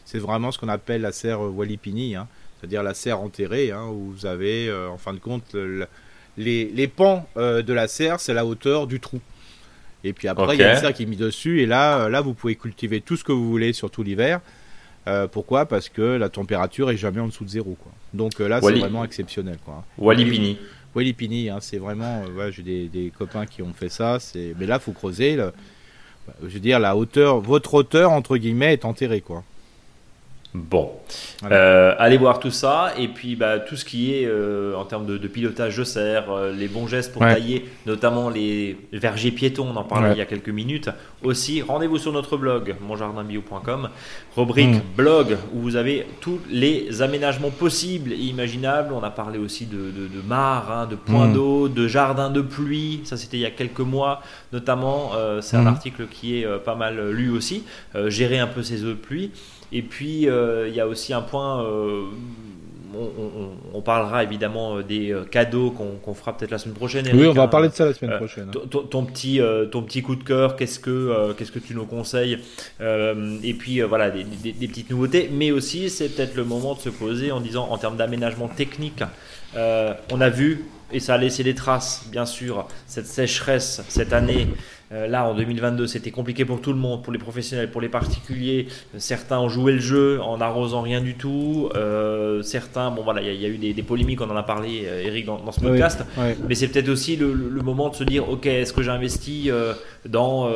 [0.04, 2.28] C'est vraiment ce qu'on appelle la serre Walipini, hein.
[2.58, 5.56] c'est-à-dire la serre enterrée, hein, où vous avez, euh, en fin de compte,
[6.36, 9.20] les, les, pans euh, de la serre, c'est la hauteur du trou.
[10.04, 11.62] Et puis après, il y a une serre qui est mise dessus.
[11.62, 14.40] Et là, là, vous pouvez cultiver tout ce que vous voulez, surtout l'hiver.
[15.32, 15.66] Pourquoi?
[15.66, 17.76] Parce que la température est jamais en dessous de zéro.
[17.80, 17.92] Quoi.
[18.14, 19.58] Donc là, c'est vraiment exceptionnel.
[19.64, 19.84] Quoi.
[19.98, 20.58] Walipini.
[20.94, 22.22] Walipini, hein, c'est vraiment.
[22.50, 24.18] j'ai des, des, copains qui ont fait ça.
[24.58, 25.38] Mais là, faut creuser.
[26.42, 29.44] je veux dire, la hauteur, votre hauteur entre guillemets est enterrée, quoi.
[30.52, 30.90] Bon,
[31.44, 35.06] euh, allez voir tout ça et puis bah, tout ce qui est euh, en termes
[35.06, 39.76] de, pilotage de serre, euh, les bons gestes pour tailler, notamment les vergers piétons, on
[39.76, 40.90] en parlait il y a quelques minutes.
[41.22, 43.90] Aussi, rendez-vous sur notre blog monjardinbio.com,
[44.36, 44.82] rubrique mm.
[44.96, 48.92] blog où vous avez tous les aménagements possibles et imaginables.
[48.92, 51.32] On a parlé aussi de, de, de mares, hein, de points mm.
[51.32, 53.02] d'eau, de jardins de pluie.
[53.04, 54.20] Ça, c'était il y a quelques mois,
[54.52, 55.12] notamment.
[55.42, 55.68] c'est un mm.
[55.68, 57.62] article qui est pas mal lu aussi.
[58.06, 59.30] gérer un peu ces eaux de pluie.
[59.72, 62.06] Et puis, euh, il y a aussi un point euh,
[63.72, 67.06] on, parlera évidemment euh, des cadeaux qu'on fera peut-être la semaine prochaine.
[67.14, 67.48] oui, on va hein.
[67.48, 68.50] parler de ça la semaine prochaine.
[68.50, 69.40] Ton, petit,
[69.70, 72.38] ton petit coup de cœur, qu'est-ce que, qu'est-ce que tu nous conseilles
[72.80, 75.30] Et puis voilà, des, petites nouveautés.
[75.32, 79.02] Mais aussi, c'est peut-être le moment de se poser en disant, en termes d'aménagement technique,
[79.54, 84.48] on a vu, et ça a laissé des traces, bien sûr, cette sécheresse cette année.
[84.92, 87.88] Euh, là, en 2022, c'était compliqué pour tout le monde, pour les professionnels, pour les
[87.88, 88.66] particuliers.
[88.98, 91.68] Certains ont joué le jeu en n'arrosant rien du tout.
[91.76, 95.06] Euh, certains, bon voilà, il y, a eu des, polémiques, on en a parlé, euh,
[95.06, 96.04] Eric, dans, ce podcast.
[96.48, 97.32] Mais c'est peut-être aussi le,
[97.62, 99.50] moment de se dire, ok, est-ce que j'investis
[100.08, 100.50] dans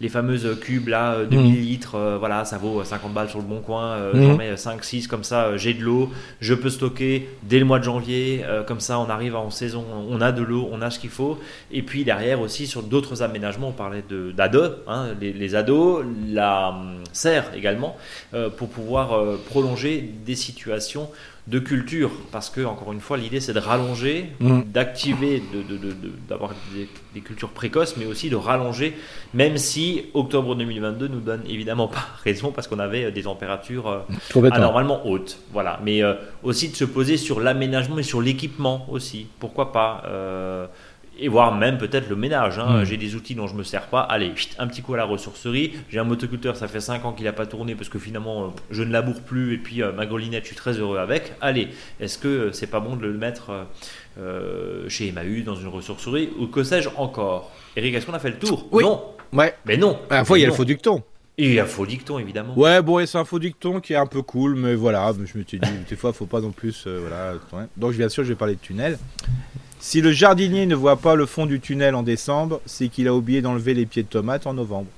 [0.00, 1.56] les fameuses cubes là, 2000 mm.
[1.56, 3.96] litres, voilà, ça vaut 50 balles sur le bon coin.
[4.12, 4.22] Mm.
[4.22, 6.10] J'en mets 5-6 comme ça, j'ai de l'eau,
[6.40, 8.44] je peux stocker dès le mois de janvier.
[8.66, 11.38] comme ça, on arrive en saison, on a de l'eau, on a ce qu'il faut.
[11.72, 14.04] Et puis derrière aussi sur d'autres aménagements on parlait
[14.34, 17.96] d'ados, hein, les, ados, la hum, serre également,
[18.34, 21.08] euh, pour pouvoir euh, prolonger des situations
[21.46, 22.10] de culture.
[22.30, 24.62] Parce que, encore une fois, l'idée c'est de rallonger, mm.
[24.66, 25.42] d'activer,
[26.28, 28.96] d'avoir de, des, cultures précoces, mais aussi de rallonger,
[29.34, 34.04] même si octobre 2022 nous donne évidemment pas raison, parce qu'on avait euh, des températures
[34.52, 35.38] anormalement hautes.
[35.52, 35.80] Voilà.
[35.84, 36.02] Mais
[36.42, 39.26] aussi de se poser sur l'aménagement et sur l'équipement aussi.
[39.38, 40.02] Pourquoi pas
[41.20, 42.58] et voire même peut-être le ménage.
[42.58, 42.80] Hein.
[42.80, 42.84] Hmm.
[42.84, 44.00] J'ai des outils dont je me sers pas.
[44.00, 45.74] Allez, un petit coup à la ressourcerie.
[45.90, 48.48] J'ai un motoculteur, ça fait 5 ans qu'il n'a pas tourné parce que finalement euh,
[48.70, 51.34] je ne laboure plus et puis euh, ma golinette, je suis très heureux avec.
[51.40, 51.68] Allez,
[52.00, 53.66] est-ce que euh, c'est pas bon de le mettre
[54.88, 57.52] chez Emmaüs dans une ressourcerie ou que sais-je encore?
[57.76, 58.66] Eric, est-ce qu'on a fait le tour?
[58.72, 58.82] Oui.
[58.82, 59.02] Non.
[59.32, 59.54] Ouais.
[59.64, 59.98] Mais non.
[60.10, 61.02] À la fois, il y a le faux dicton.
[61.38, 62.52] Il y a un faux dicton, évidemment.
[62.58, 65.44] Ouais, bon, c'est un faux dicton qui est un peu cool, mais voilà, je me
[65.44, 66.86] suis dit, des fois, faut pas non plus.
[66.86, 67.34] voilà.
[67.78, 68.98] Donc, bien sûr, je vais parler de tunnel.
[69.80, 73.14] Si le jardinier ne voit pas le fond du tunnel en décembre, c'est qu'il a
[73.14, 74.88] oublié d'enlever les pieds de tomates en novembre.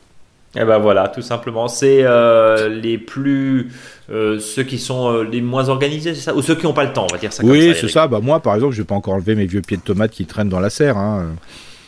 [0.54, 1.66] Et eh ben voilà, tout simplement.
[1.66, 3.72] C'est euh, les plus.
[4.10, 6.34] Euh, ceux qui sont euh, les moins organisés, c'est ça?
[6.34, 8.06] Ou ceux qui n'ont pas le temps, on va dire ça Oui, c'est ça.
[8.06, 10.26] Bah, moi, par exemple, je vais pas encore enlever mes vieux pieds de tomates qui
[10.26, 10.98] traînent dans la serre.
[10.98, 11.36] Hein.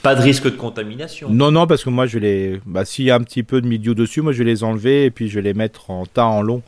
[0.02, 2.60] Pas de risque de contamination Non, non, parce que moi, je les.
[2.64, 5.04] Bah, S'il y a un petit peu de milieu dessus, moi, je vais les enlever
[5.04, 6.62] et puis je vais les mettre en tas en long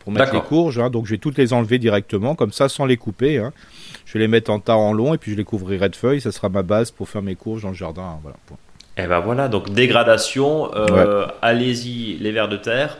[0.00, 0.78] pour mettre les courges.
[0.78, 0.90] Hein.
[0.90, 3.38] Donc, je vais toutes les enlever directement, comme ça, sans les couper.
[3.38, 3.52] Hein.
[4.04, 6.20] Je vais les mettre en tas en long et puis je les couvrirai de feuilles.
[6.20, 8.18] Ça sera ma base pour faire mes courges dans le jardin.
[8.22, 8.36] Voilà.
[8.96, 12.98] Et eh ben voilà, donc dégradation, euh, allez-y les vers de terre.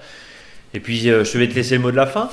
[0.72, 2.30] Et puis euh, je vais te laisser le mot de la fin.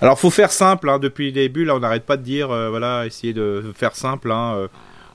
[0.00, 0.98] Alors faut faire simple, hein.
[0.98, 4.32] depuis le début là on n'arrête pas de dire, euh, voilà, essayer de faire simple.
[4.32, 4.68] Hein,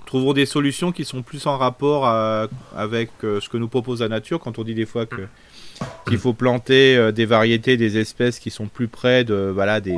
[0.05, 2.07] trouvons des solutions qui sont plus en rapport
[2.77, 5.27] avec ce que nous propose la nature quand on dit des fois que
[6.07, 9.97] qu'il faut planter des variétés, des espèces qui sont plus près de voilà des,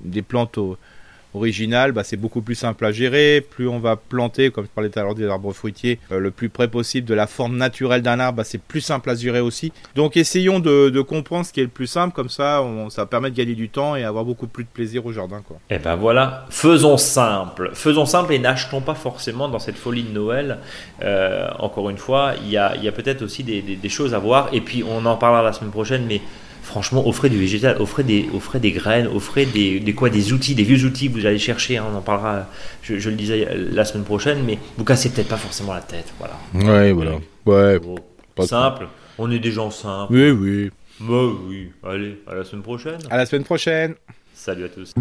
[0.00, 0.58] des, plantes
[1.34, 3.40] original, bah, c'est beaucoup plus simple à gérer.
[3.40, 6.30] Plus on va planter, comme je parlais tout à l'heure des arbres fruitiers, euh, le
[6.30, 9.40] plus près possible de la forme naturelle d'un arbre, bah, c'est plus simple à gérer
[9.40, 9.72] aussi.
[9.94, 13.36] Donc essayons de, comprendre ce qui est le plus simple, comme ça ça permet de
[13.36, 15.38] gagner du temps et avoir beaucoup plus de plaisir au jardin.
[15.38, 17.70] Et eh ben voilà, faisons simple.
[17.74, 20.58] Faisons simple et n'achetons pas forcément dans cette folie de Noël.
[21.02, 24.48] Euh, encore une fois, il y a, peut-être aussi des, des choses à voir.
[24.52, 26.20] Et puis on en parlera la semaine prochaine, mais
[26.62, 30.54] franchement, offrez du végétal, offrez des, offrez des graines, offrez des, des, quoi, des outils,
[30.54, 31.78] des vieux outils que vous allez chercher.
[31.78, 32.46] Hein, on en parlera,
[32.82, 36.12] je, le disais la semaine prochaine, mais vous cassez peut-être pas forcément la tête.
[36.18, 36.36] Voilà.
[36.54, 37.18] Ouais, voilà.
[37.46, 37.80] Ouais.
[38.46, 38.88] simple.
[39.18, 40.12] On est des gens simples.
[40.12, 40.70] Oui, oui.
[41.00, 41.70] Bah oui.
[41.82, 42.98] Allez, à la semaine prochaine.
[43.10, 43.94] À la semaine prochaine.
[44.34, 44.94] Salut à tous.